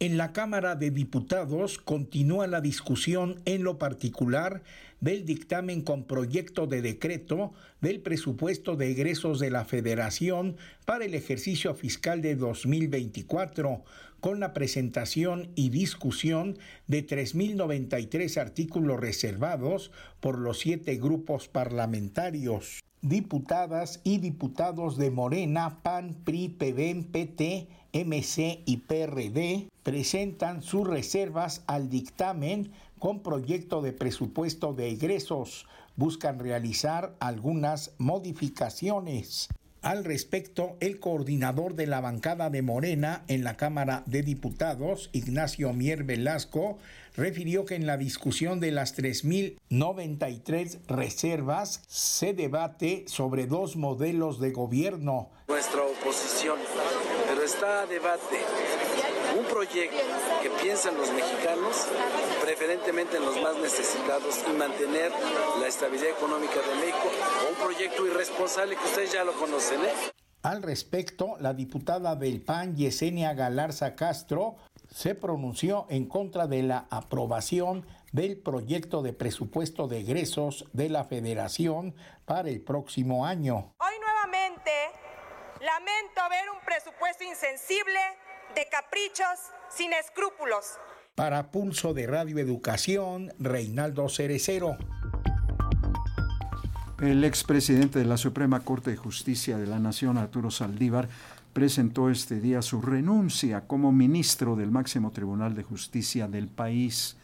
En 0.00 0.16
la 0.16 0.32
Cámara 0.32 0.76
de 0.76 0.92
Diputados 0.92 1.78
continúa 1.78 2.46
la 2.46 2.60
discusión 2.60 3.40
en 3.46 3.64
lo 3.64 3.78
particular 3.78 4.62
del 5.00 5.24
dictamen 5.24 5.82
con 5.82 6.04
proyecto 6.04 6.66
de 6.66 6.82
decreto 6.82 7.52
del 7.80 8.00
presupuesto 8.00 8.76
de 8.76 8.92
egresos 8.92 9.40
de 9.40 9.50
la 9.50 9.64
Federación 9.64 10.56
para 10.84 11.04
el 11.04 11.14
ejercicio 11.14 11.74
fiscal 11.74 12.22
de 12.22 12.36
2024, 12.36 13.82
con 14.20 14.40
la 14.40 14.52
presentación 14.52 15.50
y 15.54 15.70
discusión 15.70 16.58
de 16.86 17.06
3.093 17.06 18.36
artículos 18.40 18.98
reservados 19.00 19.90
por 20.20 20.38
los 20.38 20.58
siete 20.58 20.96
grupos 20.96 21.48
parlamentarios. 21.48 22.82
Diputadas 23.00 24.00
y 24.02 24.18
diputados 24.18 24.96
de 24.96 25.10
Morena, 25.10 25.80
PAN, 25.82 26.16
PRI, 26.24 26.48
PBM, 26.48 27.04
PT, 27.04 27.68
MC 27.92 28.62
y 28.66 28.78
PRD 28.78 29.68
presentan 29.82 30.62
sus 30.62 30.86
reservas 30.86 31.62
al 31.66 31.88
dictamen 31.88 32.72
con 32.98 33.20
proyecto 33.20 33.80
de 33.82 33.92
presupuesto 33.92 34.74
de 34.74 34.90
egresos. 34.90 35.66
Buscan 35.96 36.38
realizar 36.38 37.14
algunas 37.20 37.92
modificaciones. 37.98 39.48
Al 39.88 40.04
respecto, 40.04 40.76
el 40.80 41.00
coordinador 41.00 41.74
de 41.74 41.86
la 41.86 42.02
bancada 42.02 42.50
de 42.50 42.60
Morena 42.60 43.24
en 43.26 43.42
la 43.42 43.56
Cámara 43.56 44.02
de 44.04 44.22
Diputados, 44.22 45.08
Ignacio 45.14 45.72
Mier 45.72 46.04
Velasco, 46.04 46.76
refirió 47.16 47.64
que 47.64 47.74
en 47.74 47.86
la 47.86 47.96
discusión 47.96 48.60
de 48.60 48.70
las 48.70 48.94
3.093 48.98 50.80
reservas 50.88 51.80
se 51.88 52.34
debate 52.34 53.06
sobre 53.06 53.46
dos 53.46 53.76
modelos 53.76 54.40
de 54.40 54.50
gobierno. 54.50 55.30
Nuestra 55.48 55.80
oposición, 55.80 56.58
pero 57.26 57.42
está 57.42 57.84
a 57.84 57.86
debate 57.86 58.36
un 59.38 59.44
proyecto 59.44 59.96
que 60.42 60.50
piensa 60.62 60.90
en 60.90 60.98
los 60.98 61.12
mexicanos, 61.12 61.86
preferentemente 62.42 63.18
en 63.18 63.24
los 63.24 63.40
más 63.40 63.56
necesitados 63.56 64.42
y 64.48 64.52
mantener 64.52 65.12
la 65.60 65.66
estabilidad 65.68 66.10
económica 66.10 66.56
de 66.56 66.74
México, 66.74 67.08
o 67.44 67.50
un 67.50 67.54
proyecto 67.54 68.06
irresponsable 68.06 68.76
que 68.76 68.84
ustedes 68.84 69.12
ya 69.12 69.22
lo 69.22 69.32
conocen. 69.34 69.84
¿eh? 69.84 69.92
Al 70.42 70.62
respecto, 70.62 71.36
la 71.38 71.54
diputada 71.54 72.16
del 72.16 72.40
PAN, 72.40 72.76
Yesenia 72.76 73.34
Galarza 73.34 73.94
Castro, 73.94 74.56
se 74.92 75.14
pronunció 75.14 75.86
en 75.88 76.06
contra 76.06 76.46
de 76.46 76.62
la 76.62 76.86
aprobación 76.90 77.86
del 78.12 78.38
proyecto 78.38 79.02
de 79.02 79.12
presupuesto 79.12 79.86
de 79.86 80.00
egresos 80.00 80.64
de 80.72 80.88
la 80.88 81.04
Federación 81.04 81.94
para 82.24 82.48
el 82.48 82.60
próximo 82.62 83.24
año. 83.26 83.74
Hoy 83.78 83.94
nuevamente 84.00 84.72
lamento 85.60 86.22
ver 86.30 86.50
un 86.50 86.64
presupuesto 86.64 87.22
insensible 87.22 88.00
de 88.58 88.66
caprichos 88.68 89.38
sin 89.68 89.92
escrúpulos. 89.92 90.64
Para 91.14 91.52
Pulso 91.52 91.94
de 91.94 92.08
Radio 92.08 92.38
Educación, 92.38 93.32
Reinaldo 93.38 94.08
Cerecero. 94.08 94.76
El 97.00 97.22
expresidente 97.22 98.00
de 98.00 98.04
la 98.04 98.16
Suprema 98.16 98.58
Corte 98.64 98.90
de 98.90 98.96
Justicia 98.96 99.58
de 99.58 99.68
la 99.68 99.78
Nación, 99.78 100.18
Arturo 100.18 100.50
Saldívar, 100.50 101.08
presentó 101.52 102.10
este 102.10 102.40
día 102.40 102.60
su 102.60 102.82
renuncia 102.82 103.60
como 103.68 103.92
ministro 103.92 104.56
del 104.56 104.72
máximo 104.72 105.12
Tribunal 105.12 105.54
de 105.54 105.62
Justicia 105.62 106.26
del 106.26 106.48
país. 106.48 107.16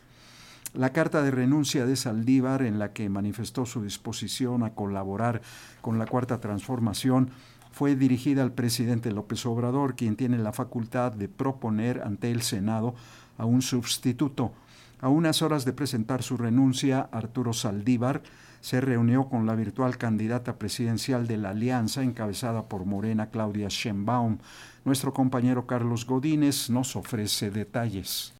La 0.72 0.90
carta 0.90 1.20
de 1.22 1.32
renuncia 1.32 1.84
de 1.84 1.96
Saldívar, 1.96 2.62
en 2.62 2.78
la 2.78 2.92
que 2.92 3.08
manifestó 3.08 3.66
su 3.66 3.82
disposición 3.82 4.62
a 4.62 4.74
colaborar 4.74 5.42
con 5.80 5.98
la 5.98 6.06
Cuarta 6.06 6.38
Transformación, 6.38 7.32
fue 7.74 7.96
dirigida 7.96 8.44
al 8.44 8.52
presidente 8.52 9.10
López 9.10 9.44
Obrador, 9.46 9.96
quien 9.96 10.14
tiene 10.14 10.38
la 10.38 10.52
facultad 10.52 11.10
de 11.10 11.28
proponer 11.28 12.02
ante 12.02 12.30
el 12.30 12.42
Senado 12.42 12.94
a 13.36 13.46
un 13.46 13.62
sustituto. 13.62 14.52
A 15.00 15.08
unas 15.08 15.42
horas 15.42 15.64
de 15.64 15.72
presentar 15.72 16.22
su 16.22 16.36
renuncia, 16.36 17.08
Arturo 17.10 17.52
Saldívar 17.52 18.22
se 18.60 18.80
reunió 18.80 19.28
con 19.28 19.44
la 19.44 19.56
virtual 19.56 19.98
candidata 19.98 20.56
presidencial 20.56 21.26
de 21.26 21.36
la 21.36 21.50
alianza 21.50 22.04
encabezada 22.04 22.68
por 22.68 22.84
Morena 22.84 23.30
Claudia 23.30 23.66
Sheinbaum. 23.68 24.38
Nuestro 24.84 25.12
compañero 25.12 25.66
Carlos 25.66 26.06
Godínez 26.06 26.70
nos 26.70 26.94
ofrece 26.94 27.50
detalles. 27.50 28.34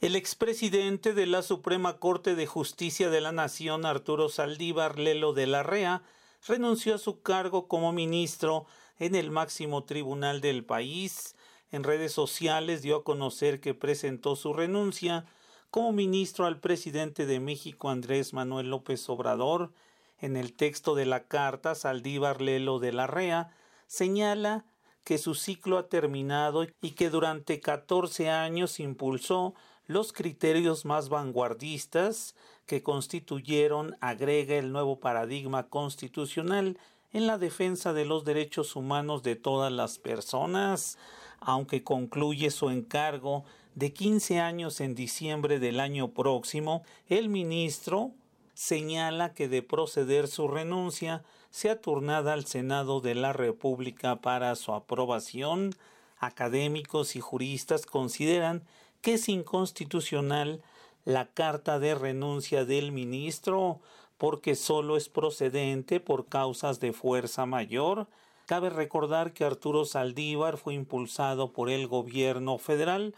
El 0.00 0.16
expresidente 0.16 1.12
de 1.12 1.26
la 1.26 1.42
Suprema 1.42 1.98
Corte 1.98 2.34
de 2.34 2.46
Justicia 2.46 3.10
de 3.10 3.20
la 3.20 3.32
Nación, 3.32 3.84
Arturo 3.84 4.30
Saldívar 4.30 4.98
Lelo 4.98 5.34
de 5.34 5.46
la 5.46 5.62
Rea, 5.62 6.02
renunció 6.46 6.94
a 6.94 6.98
su 6.98 7.22
cargo 7.22 7.68
como 7.68 7.92
ministro 7.92 8.66
en 8.98 9.14
el 9.14 9.30
máximo 9.30 9.84
tribunal 9.84 10.40
del 10.40 10.64
país. 10.64 11.36
En 11.70 11.84
redes 11.84 12.12
sociales 12.12 12.82
dio 12.82 12.96
a 12.96 13.04
conocer 13.04 13.60
que 13.60 13.74
presentó 13.74 14.36
su 14.36 14.52
renuncia 14.52 15.26
como 15.70 15.92
ministro 15.92 16.46
al 16.46 16.60
presidente 16.60 17.26
de 17.26 17.40
México 17.40 17.90
Andrés 17.90 18.32
Manuel 18.32 18.70
López 18.70 19.08
Obrador. 19.08 19.72
En 20.18 20.36
el 20.36 20.54
texto 20.54 20.94
de 20.94 21.06
la 21.06 21.24
carta, 21.24 21.74
Saldívar 21.74 22.40
Lelo 22.40 22.78
de 22.78 22.92
la 22.92 23.06
Rea 23.06 23.54
señala 23.86 24.64
que 25.04 25.18
su 25.18 25.34
ciclo 25.34 25.78
ha 25.78 25.88
terminado 25.88 26.66
y 26.82 26.90
que 26.90 27.08
durante 27.08 27.60
14 27.60 28.30
años 28.30 28.80
impulsó 28.80 29.54
los 29.86 30.12
criterios 30.12 30.84
más 30.84 31.08
vanguardistas 31.08 32.34
que 32.68 32.82
constituyeron, 32.82 33.96
agrega 34.00 34.56
el 34.56 34.72
nuevo 34.72 35.00
paradigma 35.00 35.68
constitucional 35.68 36.78
en 37.14 37.26
la 37.26 37.38
defensa 37.38 37.94
de 37.94 38.04
los 38.04 38.26
derechos 38.26 38.76
humanos 38.76 39.22
de 39.22 39.36
todas 39.36 39.72
las 39.72 39.98
personas, 39.98 40.98
aunque 41.40 41.82
concluye 41.82 42.50
su 42.50 42.68
encargo 42.68 43.44
de 43.74 43.94
15 43.94 44.40
años 44.40 44.82
en 44.82 44.94
diciembre 44.94 45.58
del 45.58 45.80
año 45.80 46.08
próximo, 46.08 46.82
el 47.08 47.30
ministro 47.30 48.10
señala 48.52 49.32
que 49.32 49.48
de 49.48 49.62
proceder 49.62 50.28
su 50.28 50.46
renuncia 50.46 51.24
sea 51.50 51.80
turnada 51.80 52.34
al 52.34 52.44
Senado 52.44 53.00
de 53.00 53.14
la 53.14 53.32
República 53.32 54.16
para 54.16 54.54
su 54.56 54.74
aprobación. 54.74 55.74
Académicos 56.18 57.16
y 57.16 57.20
juristas 57.20 57.86
consideran 57.86 58.62
que 59.00 59.14
es 59.14 59.30
inconstitucional 59.30 60.60
la 61.08 61.24
carta 61.24 61.78
de 61.78 61.94
renuncia 61.94 62.66
del 62.66 62.92
ministro, 62.92 63.80
porque 64.18 64.54
solo 64.54 64.94
es 64.94 65.08
procedente 65.08 66.00
por 66.00 66.26
causas 66.26 66.80
de 66.80 66.92
fuerza 66.92 67.46
mayor. 67.46 68.08
Cabe 68.44 68.68
recordar 68.68 69.32
que 69.32 69.46
Arturo 69.46 69.86
Saldívar 69.86 70.58
fue 70.58 70.74
impulsado 70.74 71.50
por 71.50 71.70
el 71.70 71.88
gobierno 71.88 72.58
federal 72.58 73.14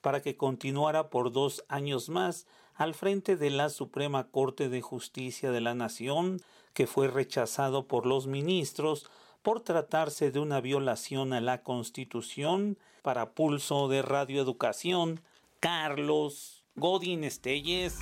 para 0.00 0.20
que 0.20 0.36
continuara 0.36 1.10
por 1.10 1.30
dos 1.30 1.64
años 1.68 2.08
más 2.08 2.48
al 2.74 2.92
frente 2.92 3.36
de 3.36 3.50
la 3.50 3.68
Suprema 3.68 4.24
Corte 4.32 4.68
de 4.68 4.80
Justicia 4.80 5.52
de 5.52 5.60
la 5.60 5.74
Nación, 5.74 6.40
que 6.72 6.88
fue 6.88 7.06
rechazado 7.06 7.86
por 7.86 8.04
los 8.04 8.26
ministros 8.26 9.08
por 9.42 9.60
tratarse 9.60 10.32
de 10.32 10.40
una 10.40 10.60
violación 10.60 11.32
a 11.32 11.40
la 11.40 11.62
Constitución. 11.62 12.78
Para 13.02 13.30
Pulso 13.30 13.86
de 13.86 14.02
Radioeducación, 14.02 15.20
Carlos 15.60 16.57
Godín 16.78 17.24
Estelles. 17.24 17.98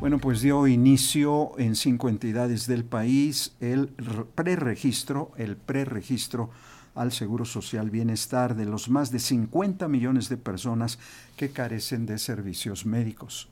Bueno, 0.00 0.18
pues 0.18 0.42
dio 0.42 0.66
inicio 0.66 1.52
en 1.58 1.74
cinco 1.74 2.08
entidades 2.08 2.66
del 2.66 2.84
país 2.84 3.56
el 3.60 3.88
preregistro, 4.34 5.32
el 5.36 5.56
preregistro 5.56 6.50
al 6.94 7.12
Seguro 7.12 7.44
Social 7.44 7.90
Bienestar 7.90 8.56
de 8.56 8.66
los 8.66 8.88
más 8.88 9.10
de 9.10 9.20
50 9.20 9.88
millones 9.88 10.28
de 10.28 10.36
personas 10.36 10.98
que 11.36 11.50
carecen 11.50 12.06
de 12.06 12.18
servicios 12.18 12.84
médicos. 12.84 13.48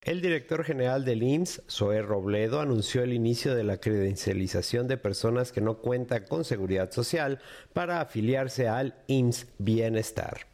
El 0.00 0.22
director 0.22 0.64
general 0.64 1.04
del 1.04 1.22
IMSS, 1.22 1.62
Zoé 1.68 2.02
Robledo, 2.02 2.60
anunció 2.60 3.02
el 3.02 3.12
inicio 3.12 3.54
de 3.54 3.64
la 3.64 3.78
credencialización 3.78 4.86
de 4.86 4.96
personas 4.96 5.52
que 5.52 5.60
no 5.60 5.78
cuentan 5.78 6.24
con 6.28 6.44
seguridad 6.44 6.90
social 6.92 7.40
para 7.72 8.00
afiliarse 8.00 8.68
al 8.68 8.94
IMSS 9.08 9.48
Bienestar. 9.58 10.46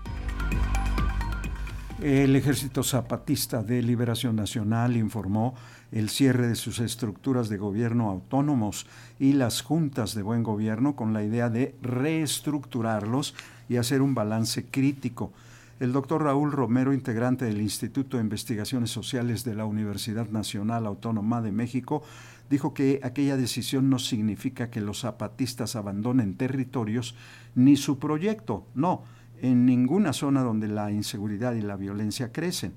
El 2.03 2.37
Ejército 2.37 2.83
Zapatista 2.83 3.63
de 3.63 3.81
Liberación 3.83 4.37
Nacional 4.37 4.99
informó 4.99 5.55
el 5.91 6.11
cierre 6.11 6.47
de 6.47 6.55
sus 6.55 6.79
estructuras 6.79 7.49
de 7.49 7.57
gobierno 7.57 8.11
autónomos 8.11 8.87
y 9.19 9.33
las 9.33 9.63
juntas 9.63 10.15
de 10.15 10.21
buen 10.21 10.43
gobierno 10.43 10.95
con 10.95 11.15
la 11.15 11.25
idea 11.25 11.49
de 11.49 11.75
reestructurarlos 11.81 13.35
y 13.71 13.77
hacer 13.77 14.03
un 14.03 14.15
balance 14.15 14.67
crítico. 14.67 15.33
El 15.81 15.93
doctor 15.93 16.23
Raúl 16.23 16.53
Romero, 16.53 16.93
integrante 16.93 17.47
del 17.47 17.63
Instituto 17.63 18.19
de 18.19 18.25
Investigaciones 18.25 18.91
Sociales 18.91 19.43
de 19.43 19.55
la 19.55 19.65
Universidad 19.65 20.29
Nacional 20.29 20.85
Autónoma 20.85 21.41
de 21.41 21.53
México, 21.53 22.03
dijo 22.51 22.75
que 22.75 23.01
aquella 23.05 23.39
decisión 23.39 23.89
no 23.89 23.99
significa 23.99 24.69
que 24.71 24.83
los 24.83 25.01
zapatistas 25.01 25.77
abandonen 25.77 26.37
territorios 26.37 27.15
ni 27.55 27.77
su 27.77 27.99
proyecto, 27.99 28.67
no, 28.75 29.03
en 29.43 29.67
ninguna 29.67 30.13
zona 30.13 30.43
donde 30.43 30.69
la 30.69 30.91
inseguridad 30.91 31.55
y 31.55 31.63
la 31.63 31.77
violencia 31.77 32.33
crecen 32.33 32.75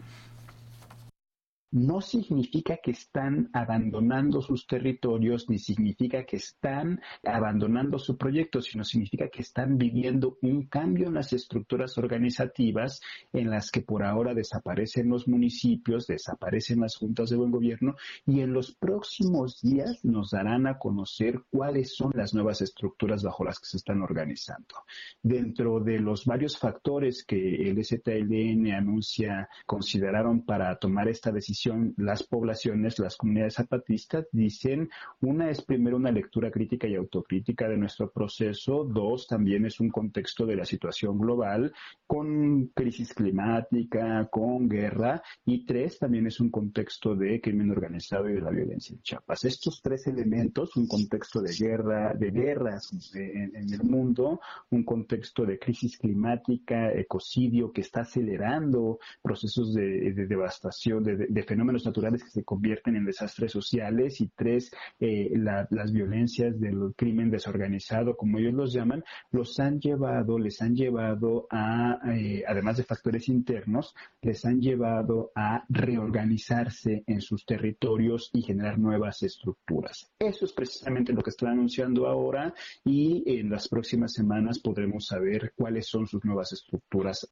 no 1.72 2.02
significa 2.02 2.78
que 2.82 2.92
están 2.92 3.50
abandonando 3.54 4.42
sus 4.42 4.66
territorios, 4.66 5.50
ni 5.50 5.60
significa 5.60 6.26
que 6.26 6.38
están 6.38 7.02
abandonando 7.24 8.00
su 8.00 8.18
proyecto, 8.18 8.62
sino 8.62 8.84
significa 8.84 9.30
que 9.30 9.42
están 9.42 9.78
viviendo 9.78 10.38
un 10.42 10.68
cambio 10.68 11.08
en 11.08 11.14
las 11.14 11.34
estructuras 11.34 11.98
organizativas 11.98 13.02
en 13.34 13.50
las 13.50 13.72
que 13.72 13.82
por 13.82 14.04
ahora 14.04 14.34
desaparecen 14.34 15.10
los 15.10 15.28
municipios, 15.28 16.08
desaparecen 16.08 16.80
las 16.82 16.96
juntas 16.96 17.30
de 17.30 17.38
buen 17.38 17.52
gobierno 17.52 17.96
y 18.26 18.42
en 18.42 18.54
los 18.54 18.74
próximos 18.74 19.62
días 19.62 20.04
nos 20.04 20.32
darán 20.32 20.66
a 20.68 20.80
conocer 20.80 21.44
cuáles 21.52 21.96
son 21.96 22.12
las 22.16 22.34
nuevas 22.34 22.62
estructuras 22.62 23.24
bajo 23.24 23.44
las 23.44 23.60
que 23.60 23.68
se 23.68 23.78
están 23.78 24.02
organizando. 24.02 24.76
Dentro 25.22 25.80
de 25.80 26.00
los 26.00 26.26
varios 26.26 26.58
factores 26.58 27.24
que 27.24 27.70
el 27.70 27.84
STLN 27.84 28.72
anuncia 28.72 29.50
consideraron 29.66 30.46
para 30.46 30.76
tomar 30.78 31.08
esta 31.08 31.32
decisión, 31.32 31.59
las 31.98 32.24
poblaciones, 32.24 33.00
las 33.00 33.16
comunidades 33.16 33.56
zapatistas 33.56 34.28
dicen, 34.32 34.90
una 35.22 35.50
es 35.50 35.62
primero 35.62 35.98
una 35.98 36.12
lectura 36.12 36.52
crítica 36.52 36.88
y 36.88 36.96
autocrítica 36.96 37.68
de 37.68 37.78
nuestro 37.78 38.12
proceso, 38.12 38.84
dos 38.84 39.28
también 39.28 39.66
es 39.66 39.80
un 39.80 39.90
contexto 39.90 40.46
de 40.46 40.56
la 40.56 40.66
situación 40.66 41.18
global 41.18 41.74
con 42.06 42.68
crisis 42.74 43.14
climática, 43.14 44.28
con 44.32 44.68
guerra 44.68 45.22
y 45.46 45.66
tres 45.66 46.00
también 46.00 46.28
es 46.28 46.40
un 46.40 46.50
contexto 46.50 47.16
de 47.16 47.40
crimen 47.42 47.72
organizado 47.72 48.30
y 48.30 48.34
de 48.34 48.42
la 48.42 48.52
violencia 48.52 48.94
en 48.94 49.02
Chiapas. 49.02 49.46
Estos 49.46 49.82
tres 49.82 50.08
elementos, 50.08 50.76
un 50.76 50.88
contexto 50.88 51.42
de 51.42 51.54
guerra, 51.54 52.14
de 52.14 52.32
guerras 52.32 52.92
en, 53.16 53.56
el 53.56 53.84
mundo, 53.84 54.40
un 54.72 54.84
contexto 54.84 55.46
de 55.46 55.60
crisis 55.60 55.98
climática, 55.98 56.92
ecocidio 56.92 57.72
que 57.72 57.82
está 57.82 58.02
acelerando 58.02 59.00
procesos 59.22 59.74
de, 59.74 60.12
devastación, 60.14 61.04
de, 61.04 61.28
de 61.28 61.44
fenómenos 61.50 61.84
naturales 61.84 62.24
que 62.24 62.30
se 62.30 62.44
convierten 62.44 62.96
en 62.96 63.06
desastres 63.06 63.52
sociales 63.52 64.22
y 64.22 64.30
tres, 64.36 64.72
eh, 65.00 65.32
las 65.36 65.92
violencias 65.92 66.60
del 66.60 66.94
crimen 66.96 67.32
desorganizado, 67.32 68.16
como 68.16 68.38
ellos 68.38 68.54
los 68.54 68.72
llaman, 68.72 69.04
los 69.32 69.60
han 69.60 69.80
llevado, 69.80 70.38
les 70.38 70.62
han 70.62 70.76
llevado 70.76 71.48
a, 71.50 71.98
eh, 72.14 72.44
además 72.48 72.78
de 72.78 72.84
factores 72.84 73.28
internos, 73.30 73.96
les 74.22 74.46
han 74.46 74.62
llevado 74.62 75.32
a 75.34 75.64
reorganizarse 75.70 77.04
en 77.08 77.20
sus 77.20 77.46
territorios 77.46 78.30
y 78.32 78.44
generar 78.44 78.78
nuevas 78.78 79.24
estructuras. 79.24 80.12
Eso 80.20 80.46
es 80.46 80.54
precisamente 80.54 81.14
lo 81.14 81.24
que 81.24 81.32
están 81.32 81.50
anunciando 81.50 82.08
ahora 82.08 82.54
y 82.86 83.24
en 83.40 83.50
las 83.50 83.68
próximas 83.68 84.14
semanas 84.14 84.60
podremos 84.60 85.08
saber 85.08 85.54
cuáles 85.56 85.88
son 85.88 86.06
sus 86.06 86.24
nuevas 86.24 86.54
estructuras 86.54 87.28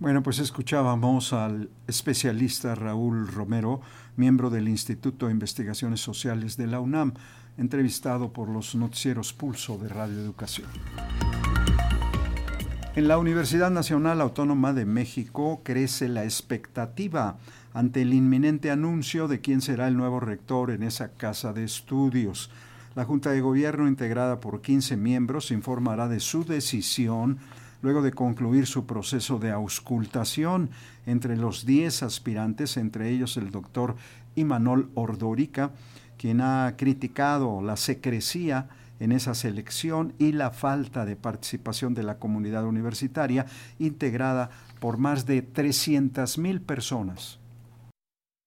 bueno, 0.00 0.22
pues 0.22 0.38
escuchábamos 0.38 1.32
al 1.32 1.70
especialista 1.86 2.74
Raúl 2.74 3.28
Romero, 3.28 3.80
miembro 4.16 4.50
del 4.50 4.68
Instituto 4.68 5.26
de 5.26 5.32
Investigaciones 5.32 6.00
Sociales 6.00 6.56
de 6.56 6.66
la 6.66 6.80
UNAM, 6.80 7.14
entrevistado 7.56 8.32
por 8.32 8.48
los 8.48 8.74
noticieros 8.74 9.32
Pulso 9.32 9.78
de 9.78 9.88
Radio 9.88 10.20
Educación. 10.20 10.68
En 12.96 13.08
la 13.08 13.18
Universidad 13.18 13.70
Nacional 13.70 14.20
Autónoma 14.20 14.72
de 14.72 14.84
México 14.84 15.62
crece 15.64 16.08
la 16.08 16.24
expectativa 16.24 17.38
ante 17.72 18.02
el 18.02 18.14
inminente 18.14 18.70
anuncio 18.70 19.26
de 19.26 19.40
quién 19.40 19.60
será 19.60 19.88
el 19.88 19.96
nuevo 19.96 20.20
rector 20.20 20.70
en 20.70 20.84
esa 20.84 21.08
casa 21.08 21.52
de 21.52 21.64
estudios. 21.64 22.50
La 22.94 23.04
Junta 23.04 23.32
de 23.32 23.40
Gobierno, 23.40 23.88
integrada 23.88 24.38
por 24.38 24.60
15 24.60 24.96
miembros, 24.96 25.50
informará 25.50 26.06
de 26.06 26.20
su 26.20 26.44
decisión 26.44 27.38
luego 27.84 28.00
de 28.00 28.12
concluir 28.12 28.66
su 28.66 28.86
proceso 28.86 29.38
de 29.38 29.50
auscultación 29.50 30.70
entre 31.04 31.36
los 31.36 31.66
10 31.66 32.02
aspirantes, 32.02 32.78
entre 32.78 33.10
ellos 33.10 33.36
el 33.36 33.50
doctor 33.50 33.94
Imanol 34.36 34.88
Ordorica, 34.94 35.70
quien 36.16 36.40
ha 36.40 36.76
criticado 36.78 37.60
la 37.60 37.76
secrecía 37.76 38.70
en 39.00 39.12
esa 39.12 39.34
selección 39.34 40.14
y 40.18 40.32
la 40.32 40.50
falta 40.50 41.04
de 41.04 41.14
participación 41.14 41.92
de 41.92 42.04
la 42.04 42.18
comunidad 42.18 42.64
universitaria 42.64 43.44
integrada 43.78 44.48
por 44.80 44.96
más 44.96 45.26
de 45.26 45.46
300.000 45.46 46.60
personas. 46.64 47.38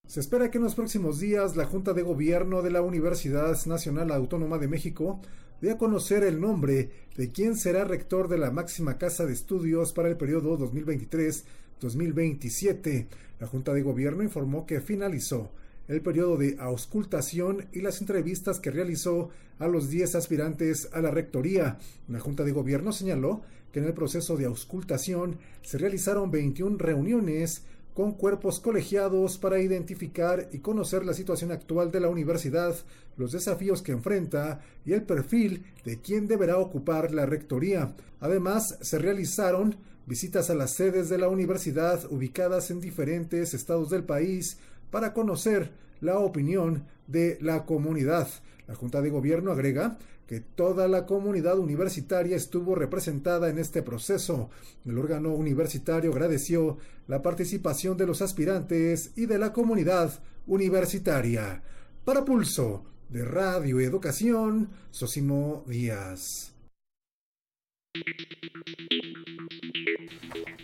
Se 0.08 0.20
espera 0.20 0.50
que 0.50 0.58
en 0.58 0.64
los 0.64 0.74
próximos 0.74 1.20
días 1.20 1.56
la 1.56 1.66
Junta 1.66 1.94
de 1.94 2.02
Gobierno 2.02 2.64
de 2.64 2.72
la 2.72 2.82
Universidad 2.82 3.56
Nacional 3.68 4.12
Autónoma 4.12 4.58
de 4.58 4.68
México 4.68 5.20
dé 5.62 5.72
a 5.72 5.78
conocer 5.78 6.24
el 6.24 6.40
nombre 6.40 6.90
de 7.16 7.32
quién 7.32 7.56
será 7.56 7.84
rector 7.84 8.28
de 8.28 8.38
la 8.38 8.52
máxima 8.52 8.98
casa 8.98 9.26
de 9.26 9.34
estudios 9.34 9.94
para 9.94 10.10
el 10.10 10.18
periodo 10.18 10.58
2023-2027. 10.60 13.08
La 13.40 13.48
Junta 13.48 13.74
de 13.74 13.82
Gobierno 13.82 14.24
informó 14.24 14.66
que 14.66 14.82
finalizó 14.82 15.52
el 15.88 16.02
periodo 16.02 16.38
de 16.38 16.58
auscultación 16.60 17.66
y 17.72 17.82
las 17.82 18.02
entrevistas 18.02 18.60
que 18.60 18.72
realizó 18.72 19.30
a 19.60 19.68
los 19.68 19.90
10 19.90 20.16
aspirantes 20.16 20.90
a 20.92 21.02
la 21.02 21.12
rectoría. 21.12 21.78
La 22.08 22.20
Junta 22.20 22.44
de 22.44 22.52
Gobierno 22.52 22.92
señaló 22.92 23.42
que 23.72 23.80
en 23.80 23.86
el 23.86 23.94
proceso 23.94 24.38
de 24.38 24.46
auscultación 24.46 25.38
se 25.62 25.78
realizaron 25.78 26.32
21 26.32 26.78
reuniones 26.78 27.64
con 27.98 28.12
cuerpos 28.12 28.60
colegiados 28.60 29.40
para 29.40 29.60
identificar 29.60 30.50
y 30.52 30.60
conocer 30.60 31.04
la 31.04 31.16
situación 31.16 31.52
actual 31.52 31.90
de 31.90 32.00
la 32.00 32.10
universidad, 32.10 32.76
los 33.18 33.32
desafíos 33.32 33.82
que 33.82 33.92
enfrenta 33.92 34.62
y 34.86 34.94
el 34.94 35.02
perfil 35.02 35.66
de 35.84 36.00
quien 36.00 36.28
deberá 36.28 36.60
ocupar 36.60 37.12
la 37.12 37.26
rectoría. 37.26 37.96
Además, 38.20 38.78
se 38.82 39.00
realizaron 39.00 39.78
visitas 40.06 40.52
a 40.52 40.54
las 40.54 40.76
sedes 40.76 41.10
de 41.10 41.18
la 41.18 41.28
universidad 41.28 42.06
ubicadas 42.12 42.70
en 42.70 42.82
diferentes 42.82 43.56
estados 43.56 43.90
del 43.90 44.04
país 44.04 44.60
para 44.92 45.12
conocer 45.12 45.72
la 46.00 46.20
opinión 46.20 46.86
de 47.08 47.40
la 47.42 47.66
comunidad. 47.66 48.28
La 48.68 48.76
Junta 48.76 49.02
de 49.02 49.10
Gobierno 49.10 49.52
agrega 49.52 49.98
que 50.28 50.42
toda 50.42 50.88
la 50.88 51.06
comunidad 51.06 51.58
universitaria 51.58 52.36
estuvo 52.36 52.76
representada 52.76 53.50
en 53.50 53.58
este 53.58 53.82
proceso. 53.82 54.50
El 54.86 54.98
órgano 54.98 55.34
universitario 55.34 56.12
agradeció 56.12 56.78
la 57.08 57.22
participación 57.22 57.98
de 57.98 58.06
los 58.06 58.22
aspirantes 58.22 59.12
y 59.16 59.26
de 59.26 59.40
la 59.40 59.54
comunidad 59.54 60.12
universitaria. 60.46 61.64
Para 62.04 62.26
Pulso 62.26 62.84
de 63.10 63.24
Radio 63.24 63.80
Educación, 63.80 64.70
Sosimo 64.92 65.64
Díaz. 65.66 66.57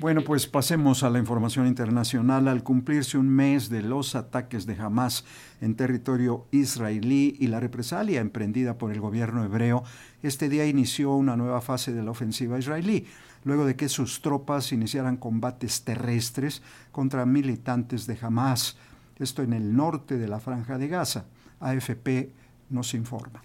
Bueno, 0.04 0.22
pues 0.26 0.48
pasemos 0.48 1.04
a 1.04 1.10
la 1.10 1.18
información 1.18 1.66
internacional. 1.66 2.50
Al 2.50 2.62
cumplirse 2.62 3.18
un 3.18 3.30
mes 3.30 3.70
de 3.70 3.82
los 3.82 4.16
ataques 4.16 4.66
de 4.66 4.76
Hamas 4.76 5.24
en 5.62 5.76
territorio 5.76 6.46
israelí 6.52 7.38
y 7.40 7.48
la 7.48 7.62
represalia 7.62 8.20
emprendida 8.20 8.78
por 8.78 8.92
el 8.92 9.00
gobierno 9.00 9.46
hebreo, 9.46 9.86
este 10.22 10.50
día 10.50 10.66
inició 10.66 11.16
una 11.16 11.38
nueva 11.38 11.62
fase 11.62 11.94
de 11.94 12.04
la 12.04 12.12
ofensiva 12.12 12.60
israelí, 12.60 13.08
luego 13.46 13.66
de 13.66 13.78
que 13.78 13.88
sus 13.88 14.22
tropas 14.22 14.74
iniciaran 14.74 15.16
combates 15.16 15.86
terrestres 15.86 16.62
contra 16.92 17.26
militantes 17.26 18.06
de 18.06 18.18
Hamas, 18.22 18.76
esto 19.20 19.42
en 19.42 19.54
el 19.54 19.74
norte 19.74 20.18
de 20.18 20.28
la 20.28 20.42
franja 20.42 20.78
de 20.78 20.90
Gaza. 20.90 21.28
AFP 21.62 22.34
nos 22.70 22.94
informa. 22.94 23.42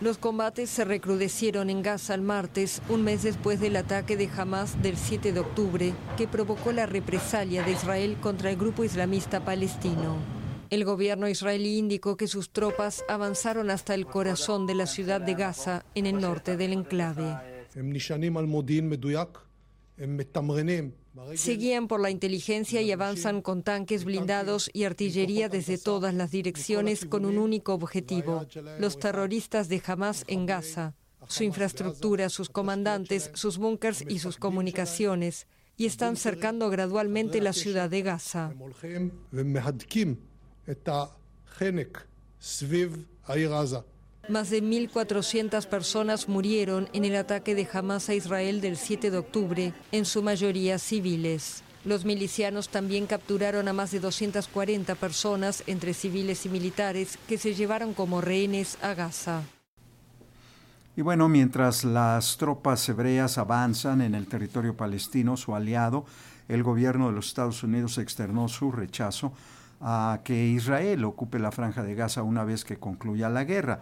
Los 0.00 0.16
combates 0.16 0.70
se 0.70 0.86
recrudecieron 0.86 1.68
en 1.68 1.82
Gaza 1.82 2.14
el 2.14 2.22
martes, 2.22 2.80
un 2.88 3.04
mes 3.04 3.22
después 3.22 3.60
del 3.60 3.76
ataque 3.76 4.16
de 4.16 4.30
Hamas 4.34 4.80
del 4.82 4.96
7 4.96 5.34
de 5.34 5.40
octubre, 5.40 5.92
que 6.16 6.26
provocó 6.26 6.72
la 6.72 6.86
represalia 6.86 7.62
de 7.64 7.72
Israel 7.72 8.16
contra 8.18 8.48
el 8.48 8.56
grupo 8.56 8.82
islamista 8.82 9.44
palestino. 9.44 10.16
El 10.70 10.86
gobierno 10.86 11.28
israelí 11.28 11.76
indicó 11.76 12.16
que 12.16 12.28
sus 12.28 12.48
tropas 12.48 13.04
avanzaron 13.10 13.68
hasta 13.68 13.92
el 13.92 14.06
corazón 14.06 14.66
de 14.66 14.74
la 14.74 14.86
ciudad 14.86 15.20
de 15.20 15.34
Gaza, 15.34 15.84
en 15.94 16.06
el 16.06 16.18
norte 16.18 16.56
del 16.56 16.72
enclave. 16.72 17.36
Seguían 21.34 21.88
por 21.88 22.00
la 22.00 22.10
inteligencia 22.10 22.80
y 22.80 22.92
avanzan 22.92 23.42
con 23.42 23.62
tanques 23.62 24.04
blindados 24.04 24.70
y 24.72 24.84
artillería 24.84 25.48
desde 25.48 25.76
todas 25.76 26.14
las 26.14 26.30
direcciones 26.30 27.04
con 27.04 27.24
un 27.24 27.36
único 27.36 27.74
objetivo, 27.74 28.46
los 28.78 28.98
terroristas 28.98 29.68
de 29.68 29.82
Hamas 29.84 30.24
en 30.28 30.46
Gaza, 30.46 30.94
su 31.28 31.44
infraestructura, 31.44 32.28
sus 32.28 32.48
comandantes, 32.48 33.30
sus 33.34 33.58
búnkers 33.58 34.04
y 34.08 34.20
sus 34.20 34.36
comunicaciones, 34.36 35.46
y 35.76 35.86
están 35.86 36.16
cercando 36.16 36.70
gradualmente 36.70 37.40
la 37.40 37.52
ciudad 37.52 37.90
de 37.90 38.02
Gaza. 38.02 38.54
Más 44.30 44.48
de 44.48 44.62
1.400 44.62 45.66
personas 45.66 46.28
murieron 46.28 46.88
en 46.92 47.04
el 47.04 47.16
ataque 47.16 47.56
de 47.56 47.66
Hamas 47.72 48.08
a 48.08 48.14
Israel 48.14 48.60
del 48.60 48.76
7 48.76 49.10
de 49.10 49.18
octubre, 49.18 49.74
en 49.90 50.04
su 50.04 50.22
mayoría 50.22 50.78
civiles. 50.78 51.64
Los 51.84 52.04
milicianos 52.04 52.68
también 52.68 53.08
capturaron 53.08 53.66
a 53.66 53.72
más 53.72 53.90
de 53.90 53.98
240 53.98 54.94
personas, 54.94 55.64
entre 55.66 55.94
civiles 55.94 56.46
y 56.46 56.48
militares, 56.48 57.18
que 57.26 57.38
se 57.38 57.54
llevaron 57.54 57.92
como 57.92 58.20
rehenes 58.20 58.78
a 58.82 58.94
Gaza. 58.94 59.42
Y 60.94 61.02
bueno, 61.02 61.28
mientras 61.28 61.82
las 61.82 62.36
tropas 62.36 62.88
hebreas 62.88 63.36
avanzan 63.36 64.00
en 64.00 64.14
el 64.14 64.28
territorio 64.28 64.76
palestino, 64.76 65.36
su 65.36 65.56
aliado, 65.56 66.04
el 66.46 66.62
gobierno 66.62 67.08
de 67.08 67.14
los 67.14 67.26
Estados 67.26 67.64
Unidos 67.64 67.98
externó 67.98 68.46
su 68.46 68.70
rechazo 68.70 69.32
a 69.80 70.20
que 70.22 70.46
Israel 70.46 71.04
ocupe 71.04 71.40
la 71.40 71.50
franja 71.50 71.82
de 71.82 71.96
Gaza 71.96 72.22
una 72.22 72.44
vez 72.44 72.64
que 72.64 72.76
concluya 72.76 73.28
la 73.28 73.42
guerra. 73.42 73.80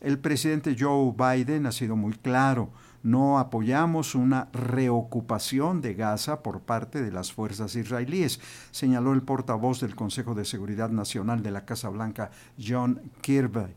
El 0.00 0.18
presidente 0.18 0.76
Joe 0.78 1.14
Biden 1.16 1.66
ha 1.66 1.72
sido 1.72 1.96
muy 1.96 2.12
claro, 2.14 2.70
no 3.02 3.38
apoyamos 3.38 4.14
una 4.14 4.48
reocupación 4.52 5.82
de 5.82 5.94
Gaza 5.94 6.42
por 6.42 6.60
parte 6.60 7.02
de 7.02 7.12
las 7.12 7.32
fuerzas 7.32 7.76
israelíes, 7.76 8.40
señaló 8.70 9.12
el 9.12 9.22
portavoz 9.22 9.80
del 9.80 9.94
Consejo 9.94 10.34
de 10.34 10.46
Seguridad 10.46 10.88
Nacional 10.88 11.42
de 11.42 11.50
la 11.50 11.66
Casa 11.66 11.90
Blanca, 11.90 12.30
John 12.58 13.00
Kirby. 13.20 13.74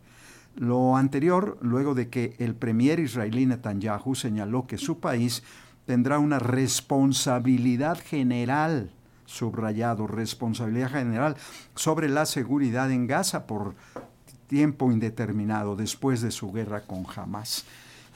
Lo 0.56 0.96
anterior, 0.96 1.58
luego 1.62 1.94
de 1.94 2.10
que 2.10 2.36
el 2.40 2.56
premier 2.56 3.00
israelí 3.00 3.46
Netanyahu 3.46 4.16
señaló 4.16 4.66
que 4.66 4.78
su 4.78 5.00
país 5.00 5.44
tendrá 5.86 6.20
una 6.20 6.40
responsabilidad 6.40 8.00
general, 8.04 8.92
subrayado, 9.26 10.08
responsabilidad 10.08 10.90
general 10.90 11.36
sobre 11.76 12.10
la 12.10 12.26
seguridad 12.26 12.92
en 12.92 13.08
Gaza 13.08 13.46
por 13.46 13.76
tiempo 14.48 14.92
indeterminado 14.92 15.76
después 15.76 16.22
de 16.22 16.32
su 16.32 16.52
guerra 16.52 16.82
con 16.82 17.06
Hamas. 17.16 17.66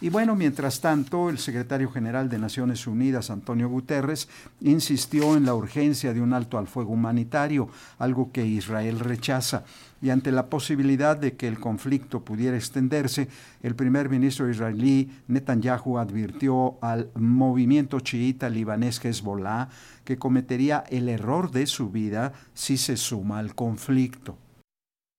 Y 0.04 0.10
bueno, 0.10 0.36
mientras 0.36 0.82
tanto, 0.82 1.30
el 1.30 1.38
secretario 1.38 1.92
general 1.92 2.28
de 2.28 2.40
Naciones 2.40 2.88
Unidas, 2.88 3.30
Antonio 3.30 3.70
Guterres, 3.70 4.28
insistió 4.60 5.38
en 5.38 5.46
la 5.46 5.54
urgencia 5.54 6.12
de 6.12 6.22
un 6.22 6.34
alto 6.34 6.58
al 6.58 6.66
fuego 6.66 6.94
humanitario, 6.94 7.70
algo 8.00 8.32
que 8.32 8.44
Israel 8.44 9.00
rechaza. 9.00 9.64
Y 10.02 10.10
ante 10.10 10.32
la 10.32 10.48
posibilidad 10.48 11.16
de 11.16 11.34
que 11.34 11.48
el 11.48 11.60
conflicto 11.60 12.22
pudiera 12.22 12.58
extenderse, 12.58 13.28
el 13.62 13.76
primer 13.76 14.10
ministro 14.10 14.50
israelí 14.50 15.12
Netanyahu 15.28 16.00
advirtió 16.00 16.80
al 16.82 17.12
movimiento 17.14 18.00
chiita 18.00 18.50
libanés 18.50 19.00
Hezbollah 19.06 19.70
que 20.04 20.18
cometería 20.18 20.84
el 20.90 21.10
error 21.10 21.52
de 21.52 21.68
su 21.68 21.92
vida 21.92 22.34
si 22.56 22.78
se 22.78 22.98
suma 22.98 23.38
al 23.38 23.54
conflicto. 23.54 24.36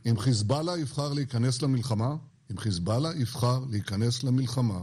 אם 0.05 0.17
חיזבאללה 0.17 0.77
יבחר 0.77 1.13
להיכנס 1.13 1.61
למלחמה, 1.61 2.15
אם 2.51 2.57
חיזבאללה 2.57 3.09
יבחר 3.15 3.59
להיכנס 3.69 4.23
למלחמה, 4.23 4.81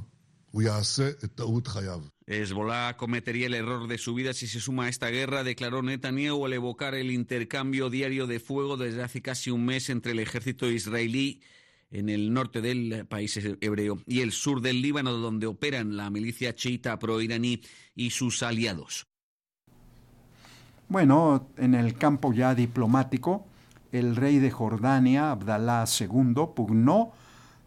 הוא 0.51 0.63
יעשה 0.63 1.09
את 1.09 1.31
טעות 1.35 1.67
חייו. 1.67 2.01
Hezbollah 2.27 2.97
cometería 2.97 3.47
el 3.49 3.55
error 3.55 3.87
de 3.87 3.99
su 3.99 4.15
vida 4.15 4.33
si 4.33 4.47
se 4.47 4.59
suma 4.59 4.85
a 4.85 4.89
esta 4.89 5.09
guerra, 5.09 5.45
declaró 5.45 5.83
Netanyahu 5.83 6.47
al 6.47 6.55
evocar 6.55 6.95
el 6.95 7.11
intercambio 7.11 7.91
diario 7.91 8.27
de 8.27 8.41
fuego 8.41 8.79
desde 8.79 9.03
hace 9.03 9.21
casi 9.21 9.51
un 9.51 9.67
mes 9.67 9.91
entre 9.91 10.13
el 10.13 10.21
ejército 10.21 10.71
israelí 10.71 11.43
en 11.91 12.09
el 12.09 12.33
norte 12.33 12.63
del 12.63 13.07
país 13.07 13.37
hebreo 13.61 13.99
y 14.07 14.21
el 14.21 14.33
sur 14.33 14.63
del 14.63 14.81
Líbano, 14.81 15.13
donde 15.13 15.47
operan 15.47 15.97
la 15.99 16.09
milicia 16.09 16.55
chiita 16.55 16.99
pro-iraní 16.99 17.61
y 17.95 18.11
sus 18.11 18.43
aliados. 18.43 19.07
Bueno, 20.89 21.51
en 21.59 21.75
el 21.75 21.95
campo 21.95 22.33
ya 22.33 22.55
diplomático, 22.55 23.47
el 23.92 24.16
rey 24.16 24.40
de 24.40 24.52
Jordania, 24.52 25.32
Abdalá 25.32 25.86
II, 26.00 26.34
pugnó 26.56 27.12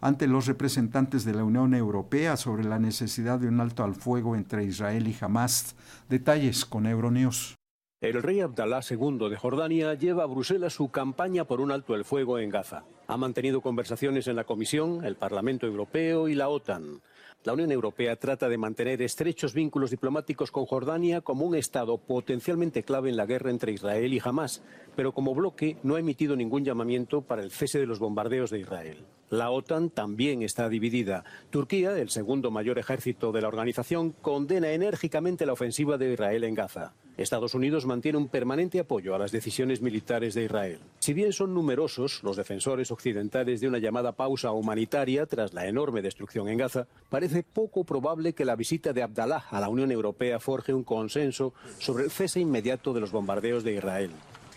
ante 0.00 0.26
los 0.26 0.46
representantes 0.46 1.24
de 1.24 1.32
la 1.32 1.44
Unión 1.44 1.74
Europea 1.74 2.36
sobre 2.36 2.64
la 2.64 2.78
necesidad 2.78 3.38
de 3.38 3.48
un 3.48 3.60
alto 3.60 3.84
al 3.84 3.94
fuego 3.94 4.34
entre 4.34 4.64
Israel 4.64 5.06
y 5.06 5.16
Hamas. 5.20 5.76
Detalles 6.08 6.64
con 6.64 6.86
Euronews. 6.86 7.54
El 8.00 8.20
rey 8.20 8.40
Abdalá 8.40 8.80
II 8.88 9.28
de 9.30 9.36
Jordania 9.36 9.94
lleva 9.94 10.24
a 10.24 10.26
Bruselas 10.26 10.72
su 10.72 10.90
campaña 10.90 11.44
por 11.44 11.60
un 11.60 11.70
alto 11.70 11.94
el 11.94 12.04
fuego 12.04 12.40
en 12.40 12.50
Gaza. 12.50 12.82
Ha 13.06 13.16
mantenido 13.16 13.60
conversaciones 13.60 14.26
en 14.26 14.34
la 14.34 14.42
Comisión, 14.42 15.04
el 15.04 15.14
Parlamento 15.14 15.68
Europeo 15.68 16.26
y 16.26 16.34
la 16.34 16.48
OTAN. 16.48 17.00
La 17.44 17.54
Unión 17.54 17.72
Europea 17.72 18.14
trata 18.14 18.48
de 18.48 18.56
mantener 18.56 19.02
estrechos 19.02 19.52
vínculos 19.52 19.90
diplomáticos 19.90 20.52
con 20.52 20.64
Jordania 20.64 21.22
como 21.22 21.44
un 21.44 21.56
Estado 21.56 21.98
potencialmente 21.98 22.84
clave 22.84 23.10
en 23.10 23.16
la 23.16 23.26
guerra 23.26 23.50
entre 23.50 23.72
Israel 23.72 24.14
y 24.14 24.20
Hamas, 24.22 24.62
pero 24.94 25.12
como 25.12 25.34
bloque 25.34 25.76
no 25.82 25.96
ha 25.96 25.98
emitido 25.98 26.36
ningún 26.36 26.64
llamamiento 26.64 27.22
para 27.22 27.42
el 27.42 27.50
cese 27.50 27.80
de 27.80 27.86
los 27.86 27.98
bombardeos 27.98 28.50
de 28.50 28.60
Israel. 28.60 29.04
La 29.28 29.50
OTAN 29.50 29.90
también 29.90 30.42
está 30.42 30.68
dividida. 30.68 31.24
Turquía, 31.50 31.98
el 31.98 32.10
segundo 32.10 32.52
mayor 32.52 32.78
ejército 32.78 33.32
de 33.32 33.40
la 33.40 33.48
organización, 33.48 34.12
condena 34.12 34.70
enérgicamente 34.70 35.44
la 35.44 35.54
ofensiva 35.54 35.98
de 35.98 36.12
Israel 36.12 36.44
en 36.44 36.54
Gaza. 36.54 36.94
Estados 37.16 37.54
Unidos 37.54 37.86
mantiene 37.86 38.18
un 38.18 38.28
permanente 38.28 38.80
apoyo 38.80 39.14
a 39.14 39.18
las 39.18 39.32
decisiones 39.32 39.82
militares 39.82 40.34
de 40.34 40.44
Israel. 40.44 40.78
Si 40.98 41.12
bien 41.12 41.32
son 41.32 41.52
numerosos 41.52 42.22
los 42.22 42.36
defensores 42.36 42.90
occidentales 42.90 43.60
de 43.60 43.68
una 43.68 43.78
llamada 43.78 44.12
pausa 44.12 44.52
humanitaria 44.52 45.26
tras 45.26 45.52
la 45.52 45.66
enorme 45.66 46.02
destrucción 46.02 46.48
en 46.48 46.58
Gaza, 46.58 46.86
parece 47.10 47.42
poco 47.42 47.84
probable 47.84 48.32
que 48.32 48.44
la 48.44 48.56
visita 48.56 48.92
de 48.92 49.02
Abdallah 49.02 49.44
a 49.50 49.60
la 49.60 49.68
Unión 49.68 49.92
Europea 49.92 50.40
forje 50.40 50.72
un 50.72 50.84
consenso 50.84 51.52
sobre 51.78 52.04
el 52.04 52.10
cese 52.10 52.40
inmediato 52.40 52.92
de 52.92 53.00
los 53.00 53.12
bombardeos 53.12 53.62
de 53.64 53.74
Israel. 53.74 54.10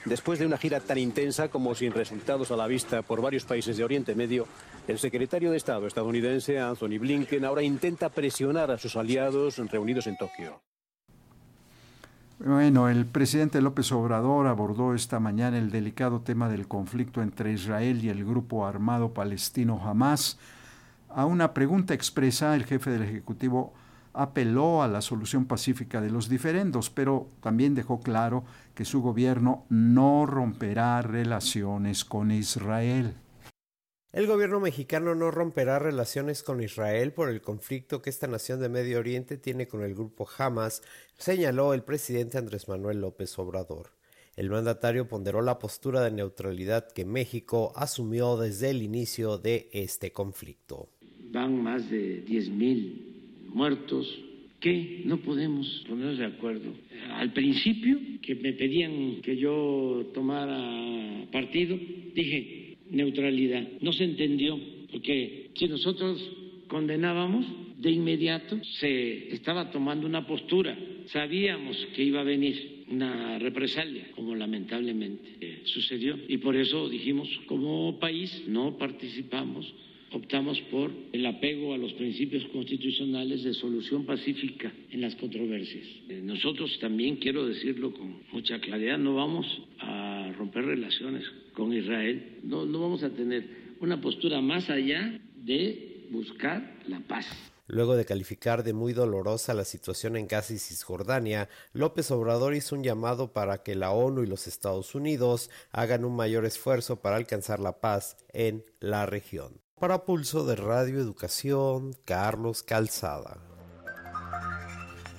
Después 0.06 0.38
de 0.38 0.46
una 0.46 0.60
gira 0.60 0.80
tan 0.80 1.00
intensa 1.00 1.50
como 1.50 1.74
sin 1.74 1.92
resultados 1.92 2.52
a 2.52 2.56
la 2.56 2.68
vista 2.68 3.02
por 3.02 3.22
varios 3.22 3.44
países 3.44 3.76
de 3.76 3.84
Oriente 3.84 4.14
Medio, 4.14 4.46
el 4.88 5.00
secretario 5.00 5.50
de 5.50 5.58
Estado 5.58 5.88
estadounidense 5.88 6.60
Anthony 6.60 7.00
Blinken 7.00 7.44
ahora 7.44 7.64
intenta 7.64 8.10
presionar 8.10 8.70
a 8.70 8.78
sus 8.78 8.96
aliados 8.96 9.58
reunidos 9.58 10.06
en 10.06 10.16
Tokio. 10.16 10.62
Bueno, 12.38 12.90
el 12.90 13.06
presidente 13.06 13.62
López 13.62 13.94
Obrador 13.94 14.48
abordó 14.48 14.94
esta 14.94 15.22
mañana 15.22 15.58
el 15.58 15.72
delicado 15.72 16.20
tema 16.20 16.50
del 16.50 16.68
conflicto 16.68 17.22
entre 17.22 17.54
Israel 17.54 18.04
y 18.04 18.10
el 18.10 18.26
grupo 18.26 18.68
armado 18.68 19.14
palestino 19.14 19.82
Hamas. 19.82 20.38
A 21.10 21.26
una 21.26 21.54
pregunta 21.54 21.94
expresa, 21.94 22.54
el 22.56 22.66
jefe 22.66 22.92
del 22.92 23.04
Ejecutivo 23.04 23.74
apeló 24.14 24.84
a 24.84 24.90
la 24.90 25.00
solución 25.00 25.46
pacífica 25.46 26.02
de 26.02 26.10
los 26.10 26.28
diferendos, 26.28 26.90
pero 26.90 27.30
también 27.42 27.74
dejó 27.74 28.02
claro 28.02 28.44
que 28.74 28.84
su 28.84 29.02
gobierno 29.02 29.64
no 29.70 30.26
romperá 30.26 31.02
relaciones 31.02 32.04
con 32.04 32.32
Israel. 32.32 33.16
El 34.16 34.28
gobierno 34.28 34.62
mexicano 34.62 35.14
no 35.14 35.30
romperá 35.30 35.78
relaciones 35.78 36.42
con 36.42 36.64
Israel 36.64 37.12
por 37.12 37.28
el 37.28 37.42
conflicto 37.42 38.02
que 38.02 38.10
esta 38.10 38.28
nación 38.28 38.62
de 38.62 38.70
Medio 38.70 38.98
Oriente 38.98 39.36
tiene 39.36 39.68
con 39.68 39.84
el 39.84 39.94
grupo 39.94 40.26
Hamas, 40.38 40.82
señaló 41.18 41.74
el 41.74 41.84
presidente 41.84 42.38
Andrés 42.38 42.70
Manuel 42.70 43.02
López 43.02 43.38
Obrador. 43.38 43.90
El 44.38 44.50
mandatario 44.50 45.10
ponderó 45.10 45.42
la 45.42 45.60
postura 45.60 46.02
de 46.02 46.12
neutralidad 46.12 46.90
que 46.94 47.04
México 47.04 47.74
asumió 47.76 48.38
desde 48.38 48.70
el 48.70 48.84
inicio 48.84 49.38
de 49.38 49.68
este 49.74 50.14
conflicto. 50.14 50.88
Van 51.32 51.62
más 51.62 51.92
de 51.92 52.24
10.000 52.26 53.50
muertos 53.54 54.08
que 54.62 55.02
no 55.04 55.18
podemos 55.18 55.84
ponernos 55.90 56.18
de 56.20 56.26
acuerdo. 56.26 56.74
Al 57.16 57.34
principio, 57.34 58.00
que 58.22 58.36
me 58.36 58.54
pedían 58.54 59.22
que 59.22 59.36
yo 59.36 60.10
tomara 60.14 61.30
partido, 61.34 61.78
dije, 62.16 62.65
neutralidad. 62.90 63.68
No 63.82 63.94
se 63.94 64.04
entendió, 64.04 64.60
porque 64.92 65.52
si 65.56 65.68
nosotros 65.68 66.22
condenábamos, 66.68 67.46
de 67.78 67.92
inmediato 67.92 68.58
se 68.80 69.34
estaba 69.34 69.70
tomando 69.72 70.08
una 70.08 70.26
postura. 70.26 70.78
Sabíamos 71.08 71.78
que 71.96 72.04
iba 72.04 72.22
a 72.22 72.24
venir 72.24 72.86
una 72.90 73.38
represalia, 73.40 74.08
como 74.16 74.36
lamentablemente 74.36 75.62
sucedió. 75.66 76.18
Y 76.28 76.38
por 76.38 76.56
eso 76.56 76.90
dijimos, 76.90 77.30
como 77.48 78.00
país 78.00 78.44
no 78.48 78.78
participamos, 78.78 79.72
optamos 80.12 80.60
por 80.72 80.92
el 81.12 81.26
apego 81.26 81.74
a 81.74 81.78
los 81.78 81.94
principios 81.94 82.46
constitucionales 82.46 83.44
de 83.44 83.54
solución 83.54 84.06
pacífica 84.06 84.72
en 84.92 85.02
las 85.02 85.16
controversias. 85.16 85.86
Eh, 86.08 86.22
nosotros 86.24 86.78
también, 86.80 87.18
quiero 87.18 87.46
decirlo 87.46 87.92
con 87.92 88.22
mucha 88.32 88.60
claridad, 88.60 88.98
no 88.98 89.16
vamos 89.16 89.46
a 89.80 90.15
romper 90.38 90.66
relaciones 90.66 91.24
con 91.54 91.74
Israel. 91.74 92.40
No, 92.44 92.66
no 92.66 92.82
vamos 92.82 93.04
a 93.04 93.10
tener 93.10 93.76
una 93.80 94.00
postura 94.02 94.42
más 94.42 94.70
allá 94.70 95.20
de 95.36 96.08
buscar 96.12 96.80
la 96.88 97.00
paz. 97.02 97.28
Luego 97.68 97.96
de 97.96 98.06
calificar 98.06 98.64
de 98.64 98.74
muy 98.74 98.94
dolorosa 98.94 99.56
la 99.56 99.66
situación 99.66 100.16
en 100.16 100.28
Gaza 100.28 100.54
y 100.54 100.60
Cisjordania, 100.60 101.50
López 101.74 102.12
Obrador 102.12 102.54
hizo 102.54 102.76
un 102.76 102.84
llamado 102.84 103.34
para 103.34 103.64
que 103.64 103.74
la 103.74 103.92
ONU 103.92 104.24
y 104.24 104.28
los 104.28 104.46
Estados 104.46 104.94
Unidos 104.94 105.50
hagan 105.72 106.06
un 106.06 106.16
mayor 106.16 106.46
esfuerzo 106.46 107.02
para 107.02 107.16
alcanzar 107.16 107.60
la 107.60 107.80
paz 107.82 108.18
en 108.34 108.64
la 108.80 109.08
región. 109.08 109.62
Para 109.80 110.06
Pulso 110.06 110.46
de 110.46 110.56
Radio 110.56 111.00
Educación, 111.00 111.94
Carlos 112.06 112.62
Calzada. 112.62 113.55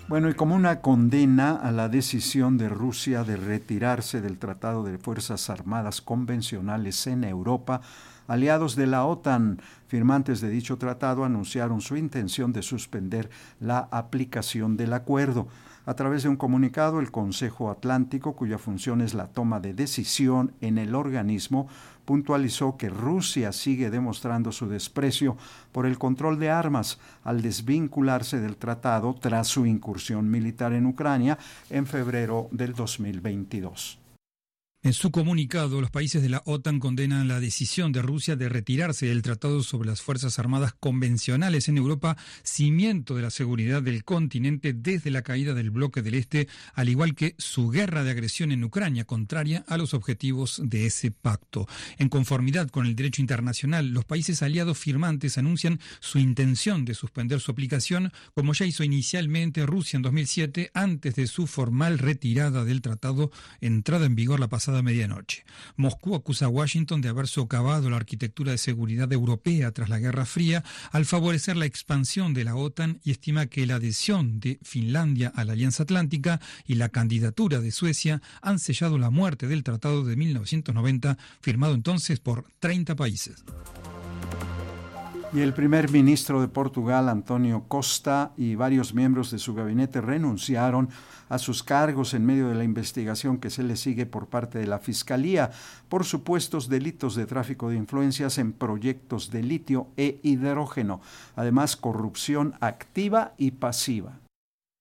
Bueno, 0.09 0.31
y 0.31 0.35
como 0.35 0.55
una 0.55 0.83
condena 0.83 1.57
a 1.57 1.73
la 1.73 1.89
decisión 1.89 2.59
de 2.59 2.69
Rusia 2.69 3.25
de 3.25 3.37
retirarse 3.37 4.21
del 4.21 4.39
Tratado 4.39 4.85
de 4.85 4.99
Fuerzas 4.99 5.51
Armadas 5.51 6.01
Convencionales 6.01 7.09
en 7.09 7.25
Europa, 7.25 7.81
aliados 8.29 8.77
de 8.77 8.87
la 8.87 9.05
OTAN, 9.05 9.61
firmantes 9.89 10.41
de 10.41 10.49
dicho 10.49 10.77
tratado, 10.79 11.25
anunciaron 11.25 11.81
su 11.81 11.97
intención 11.97 12.53
de 12.53 12.63
suspender 12.63 13.31
la 13.59 13.89
aplicación 13.91 14.77
del 14.77 14.93
acuerdo. 14.93 15.49
A 15.87 15.95
través 15.95 16.25
de 16.25 16.29
un 16.29 16.37
comunicado, 16.37 16.99
el 16.99 17.13
Consejo 17.13 17.71
Atlántico, 17.71 18.35
cuya 18.35 18.59
función 18.59 19.01
es 19.01 19.15
la 19.15 19.29
toma 19.29 19.61
de 19.61 19.73
decisión 19.73 20.53
en 20.61 20.79
el 20.79 20.97
organismo, 20.97 21.69
puntualizó 22.05 22.77
que 22.77 22.89
Rusia 22.89 23.53
sigue 23.53 23.89
demostrando 23.89 24.51
su 24.51 24.69
desprecio 24.69 25.37
por 25.71 25.87
el 25.87 25.97
control 25.97 26.41
de 26.41 26.51
armas 26.51 26.99
al 27.23 27.41
desvincularse 27.41 28.41
del 28.41 28.57
tratado 28.57 29.15
tras 29.15 29.47
su 29.47 29.65
incursión 29.65 30.29
militar 30.29 30.73
en 30.73 30.87
Ucrania 30.87 31.39
en 31.71 31.87
febrero 31.87 32.49
del 32.51 32.75
2022. 32.75 34.06
En 34.83 34.93
su 34.93 35.11
comunicado, 35.11 35.81
los 35.81 35.91
países 35.91 36.23
de 36.23 36.29
la 36.29 36.43
OTAN 36.45 36.79
condenan 36.79 37.27
la 37.27 37.41
decisión 37.41 37.91
de 37.91 38.03
Rusia 38.03 38.37
de 38.37 38.49
retirarse 38.49 39.07
del 39.07 39.23
Tratado 39.23 39.65
sobre 39.65 39.89
las 39.89 40.01
Fuerzas 40.01 40.39
Armadas 40.39 40.75
Convencionales 40.79 41.69
en 41.69 41.77
Europa, 41.77 42.17
cimiento 42.45 43.17
de 43.17 43.23
la 43.23 43.31
seguridad 43.31 43.83
del 43.83 44.05
continente 44.05 44.75
desde 44.75 45.11
la 45.11 45.23
caída 45.23 45.55
del 45.55 45.73
bloque 45.73 46.03
del 46.03 46.15
Este, 46.15 46.47
al 46.75 46.89
igual 46.89 47.17
que 47.17 47.35
su 47.37 47.69
guerra 47.69 48.05
de 48.05 48.13
agresión 48.13 48.53
en 48.53 48.63
Ucrania, 48.63 49.07
contraria 49.07 49.65
a 49.67 49.77
los 49.77 49.93
objetivos 49.93 50.61
de 50.63 50.87
ese 50.87 51.11
pacto. 51.11 51.67
En 51.99 52.09
conformidad 52.09 52.69
con 52.69 52.87
el 52.87 52.95
derecho 52.95 53.23
internacional, 53.23 53.89
los 53.89 54.05
países 54.05 54.41
aliados 54.43 54.79
firmantes 54.79 55.37
anuncian 55.37 55.81
su 55.99 56.21
intención 56.21 56.85
de 56.85 56.95
suspender 56.95 57.41
su 57.41 57.51
aplicación, 57.51 58.13
como 58.35 58.53
ya 58.53 58.67
hizo 58.67 58.85
inicialmente 58.85 59.67
Rusia 59.67 59.97
en 59.97 60.03
2007, 60.03 60.71
antes 60.75 61.17
de 61.17 61.27
su 61.27 61.49
formal 61.49 61.99
retirada 61.99 62.65
del 62.65 62.83
tratado, 62.83 63.33
entrada 63.61 64.07
en 64.07 64.15
vigor 64.15 64.39
la 64.39 64.49
pasada 64.49 64.76
medianoche. 64.83 65.45
Moscú 65.77 66.15
acusa 66.15 66.47
a 66.47 66.49
Washington 66.49 67.01
de 67.01 67.09
haber 67.09 67.29
socavado 67.29 67.91
la 67.91 67.97
arquitectura 67.97 68.53
de 68.53 68.59
seguridad 68.59 69.13
europea 69.13 69.73
tras 69.73 69.89
la 69.89 69.99
Guerra 69.99 70.27
Fría 70.27 70.65
al 70.93 71.07
favorecer 71.07 71.57
la 71.57 71.67
expansión 71.67 72.35
de 72.35 72.45
la 72.45 72.57
OTAN 72.57 73.01
y 73.05 73.11
estima 73.11 73.47
que 73.47 73.67
la 73.67 73.77
adhesión 73.77 74.41
de 74.41 74.59
Finlandia 74.63 75.33
a 75.35 75.45
la 75.45 75.53
Alianza 75.53 75.83
Atlántica 75.83 76.41
y 76.67 76.75
la 76.75 76.89
candidatura 76.89 77.61
de 77.61 77.71
Suecia 77.71 78.23
han 78.43 78.59
sellado 78.59 78.99
la 78.99 79.11
muerte 79.11 79.47
del 79.47 79.63
Tratado 79.63 80.05
de 80.05 80.17
1990, 80.17 81.19
firmado 81.41 81.75
entonces 81.75 82.21
por 82.21 82.47
30 82.61 82.97
países. 82.97 83.45
Y 85.33 85.41
el 85.41 85.53
primer 85.53 85.91
ministro 85.91 86.41
de 86.41 86.49
Portugal, 86.49 87.09
Antonio 87.09 87.65
Costa, 87.69 88.33
y 88.37 88.55
varios 88.55 88.95
miembros 88.95 89.31
de 89.31 89.39
su 89.39 89.55
gabinete 89.55 90.01
renunciaron 90.01 90.89
a 91.29 91.39
sus 91.39 91.63
cargos 91.63 92.15
en 92.15 92.25
medio 92.25 92.49
de 92.49 92.55
la 92.55 92.65
investigación 92.65 93.39
que 93.39 93.51
se 93.51 93.63
le 93.63 93.77
sigue 93.77 94.07
por 94.07 94.29
parte 94.29 94.59
de 94.59 94.67
la 94.67 94.79
Fiscalía 94.79 95.51
por 95.89 96.05
supuestos 96.05 96.69
delitos 96.69 97.17
de 97.17 97.27
tráfico 97.27 97.69
de 97.69 97.77
influencias 97.77 98.39
en 98.39 98.53
proyectos 98.53 99.31
de 99.31 99.43
litio 99.43 99.89
e 99.97 100.21
hidrógeno, 100.23 101.01
además 101.35 101.77
corrupción 101.77 102.55
activa 102.61 103.35
y 103.37 103.51
pasiva. 103.51 104.21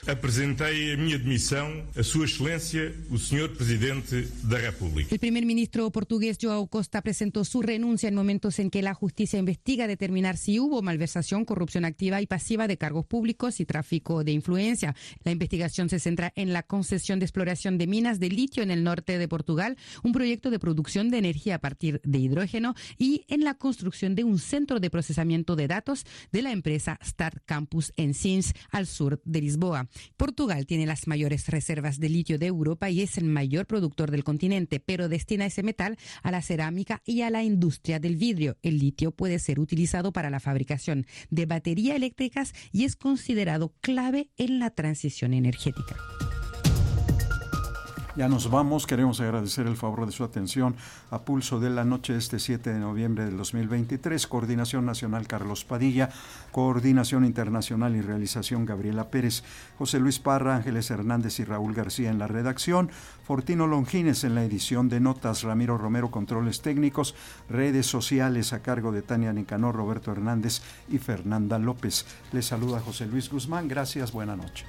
Apresentei 0.08 0.94
a 0.94 0.98
minha 0.98 1.18
demissão 1.18 1.84
a 1.98 2.04
Sua 2.04 2.26
Excelência, 2.26 2.94
o 3.10 3.18
Senhor 3.18 3.50
Presidente 3.50 4.28
da 4.44 4.58
República. 4.58 5.14
El 5.14 5.20
primer 5.20 5.46
ministro 5.46 5.90
portugués 5.90 6.38
Joao 6.40 6.68
Costa 6.68 7.02
presentó 7.02 7.44
su 7.44 7.62
renuncia 7.62 8.10
en 8.10 8.16
momentos 8.16 8.60
en 8.60 8.70
que 8.70 8.82
la 8.82 8.94
justicia 8.94 9.40
investiga 9.40 9.88
determinar 9.88 10.38
si 10.38 10.60
hubo 10.60 10.82
malversación, 10.82 11.44
corrupción 11.46 11.86
activa 11.86 12.22
y 12.22 12.28
pasiva 12.28 12.68
de 12.68 12.78
cargos 12.78 13.06
públicos 13.06 13.60
y 13.60 13.66
tráfico 13.66 14.24
de 14.24 14.32
influencia. 14.32 14.96
La 15.24 15.32
investigación 15.32 15.90
se 15.90 16.00
centra 16.00 16.32
en 16.36 16.54
la 16.54 16.62
concesión 16.62 17.20
de 17.20 17.26
exploración 17.26 17.78
de 17.78 17.88
minas 17.88 18.20
de 18.20 18.30
litio 18.30 18.62
en 18.62 18.72
el 18.72 18.84
norte 18.84 19.18
de 19.18 19.28
Portugal, 19.28 19.76
un 20.04 20.12
proyecto 20.12 20.52
de 20.52 20.60
producción 20.60 21.10
de 21.10 21.18
energía 21.18 21.56
a 21.56 21.60
partir 21.60 22.00
de 22.04 22.20
hidrógeno 22.20 22.76
y 23.00 23.26
en 23.28 23.44
la 23.44 23.56
construcción 23.56 24.14
de 24.14 24.24
un 24.24 24.38
centro 24.38 24.80
de 24.80 24.92
procesamiento 24.92 25.56
de 25.56 25.68
datos 25.68 26.06
de 26.32 26.44
la 26.44 26.52
empresa 26.52 27.00
Start 27.04 27.44
Campus 27.46 27.92
en 27.98 28.14
Sins, 28.14 28.54
al 28.70 28.86
sur 28.86 29.20
de 29.26 29.42
Lisboa. 29.42 29.85
Portugal 30.18 30.66
tiene 30.66 30.86
las 30.86 31.08
mayores 31.08 31.48
reservas 31.48 32.00
de 32.00 32.10
litio 32.10 32.40
de 32.40 32.48
Europa 32.48 32.90
y 32.90 33.02
es 33.02 33.18
el 33.18 33.26
mayor 33.26 33.66
productor 33.66 34.12
del 34.12 34.24
continente, 34.24 34.80
pero 34.80 35.10
destina 35.10 35.46
ese 35.46 35.64
metal 35.64 35.98
a 36.24 36.32
la 36.32 36.42
cerámica 36.42 37.02
y 37.06 37.22
a 37.22 37.30
la 37.30 37.44
industria 37.44 38.00
del 38.00 38.16
vidrio. 38.16 38.58
El 38.62 38.80
litio 38.80 39.12
puede 39.12 39.40
ser 39.40 39.60
utilizado 39.60 40.12
para 40.12 40.30
la 40.30 40.40
fabricación 40.40 41.06
de 41.30 41.46
baterías 41.46 41.96
eléctricas 41.96 42.54
y 42.72 42.86
es 42.86 42.96
considerado 42.96 43.74
clave 43.82 44.30
en 44.38 44.60
la 44.60 44.72
transición 44.72 45.34
energética. 45.34 45.96
Ya 48.16 48.30
nos 48.30 48.50
vamos, 48.50 48.88
queremos 48.88 49.20
agradecer 49.20 49.68
el 49.68 49.76
favor 49.76 50.06
de 50.06 50.14
su 50.14 50.24
atención 50.24 50.78
a 51.12 51.24
pulso 51.24 51.60
de 51.60 51.70
la 51.70 51.84
noche 51.84 52.16
este 52.16 52.40
7 52.40 52.72
de 52.72 52.80
noviembre 52.80 53.26
del 53.26 53.36
2023, 53.36 54.26
Coordinación 54.28 54.86
Nacional 54.86 55.28
Carlos 55.28 55.66
Padilla, 55.66 56.10
Coordinación 56.54 57.26
Internacional 57.26 57.94
y 57.94 58.00
Realización 58.00 58.66
Gabriela 58.66 59.10
Pérez, 59.10 59.44
José 59.78 60.00
Luis 60.00 60.20
Parra, 60.20 60.56
Ángeles 60.56 60.90
Hernández 60.92 61.42
y 61.42 61.44
Raúl 61.44 61.74
García 61.74 62.10
en 62.10 62.18
la 62.18 62.28
redacción, 62.28 62.90
Fortino 63.26 63.68
Longines 63.68 64.24
en 64.24 64.36
la 64.36 64.46
edición 64.46 64.88
de 64.88 65.02
notas, 65.02 65.44
Ramiro 65.44 65.78
Romero 65.78 66.10
controles 66.10 66.62
técnicos, 66.62 67.16
redes 67.50 67.86
sociales 67.86 68.54
a 68.54 68.62
cargo 68.62 68.94
de 68.94 69.02
Tania 69.02 69.34
Nicanor, 69.34 69.76
Roberto 69.76 70.14
Hernández 70.14 70.62
y 70.88 71.00
Fernanda 71.00 71.60
López. 71.60 72.06
Les 72.32 72.46
saluda 72.46 72.80
José 72.80 73.08
Luis 73.08 73.30
Guzmán, 73.30 73.68
gracias, 73.68 74.14
buena 74.14 74.38
noche. 74.38 74.66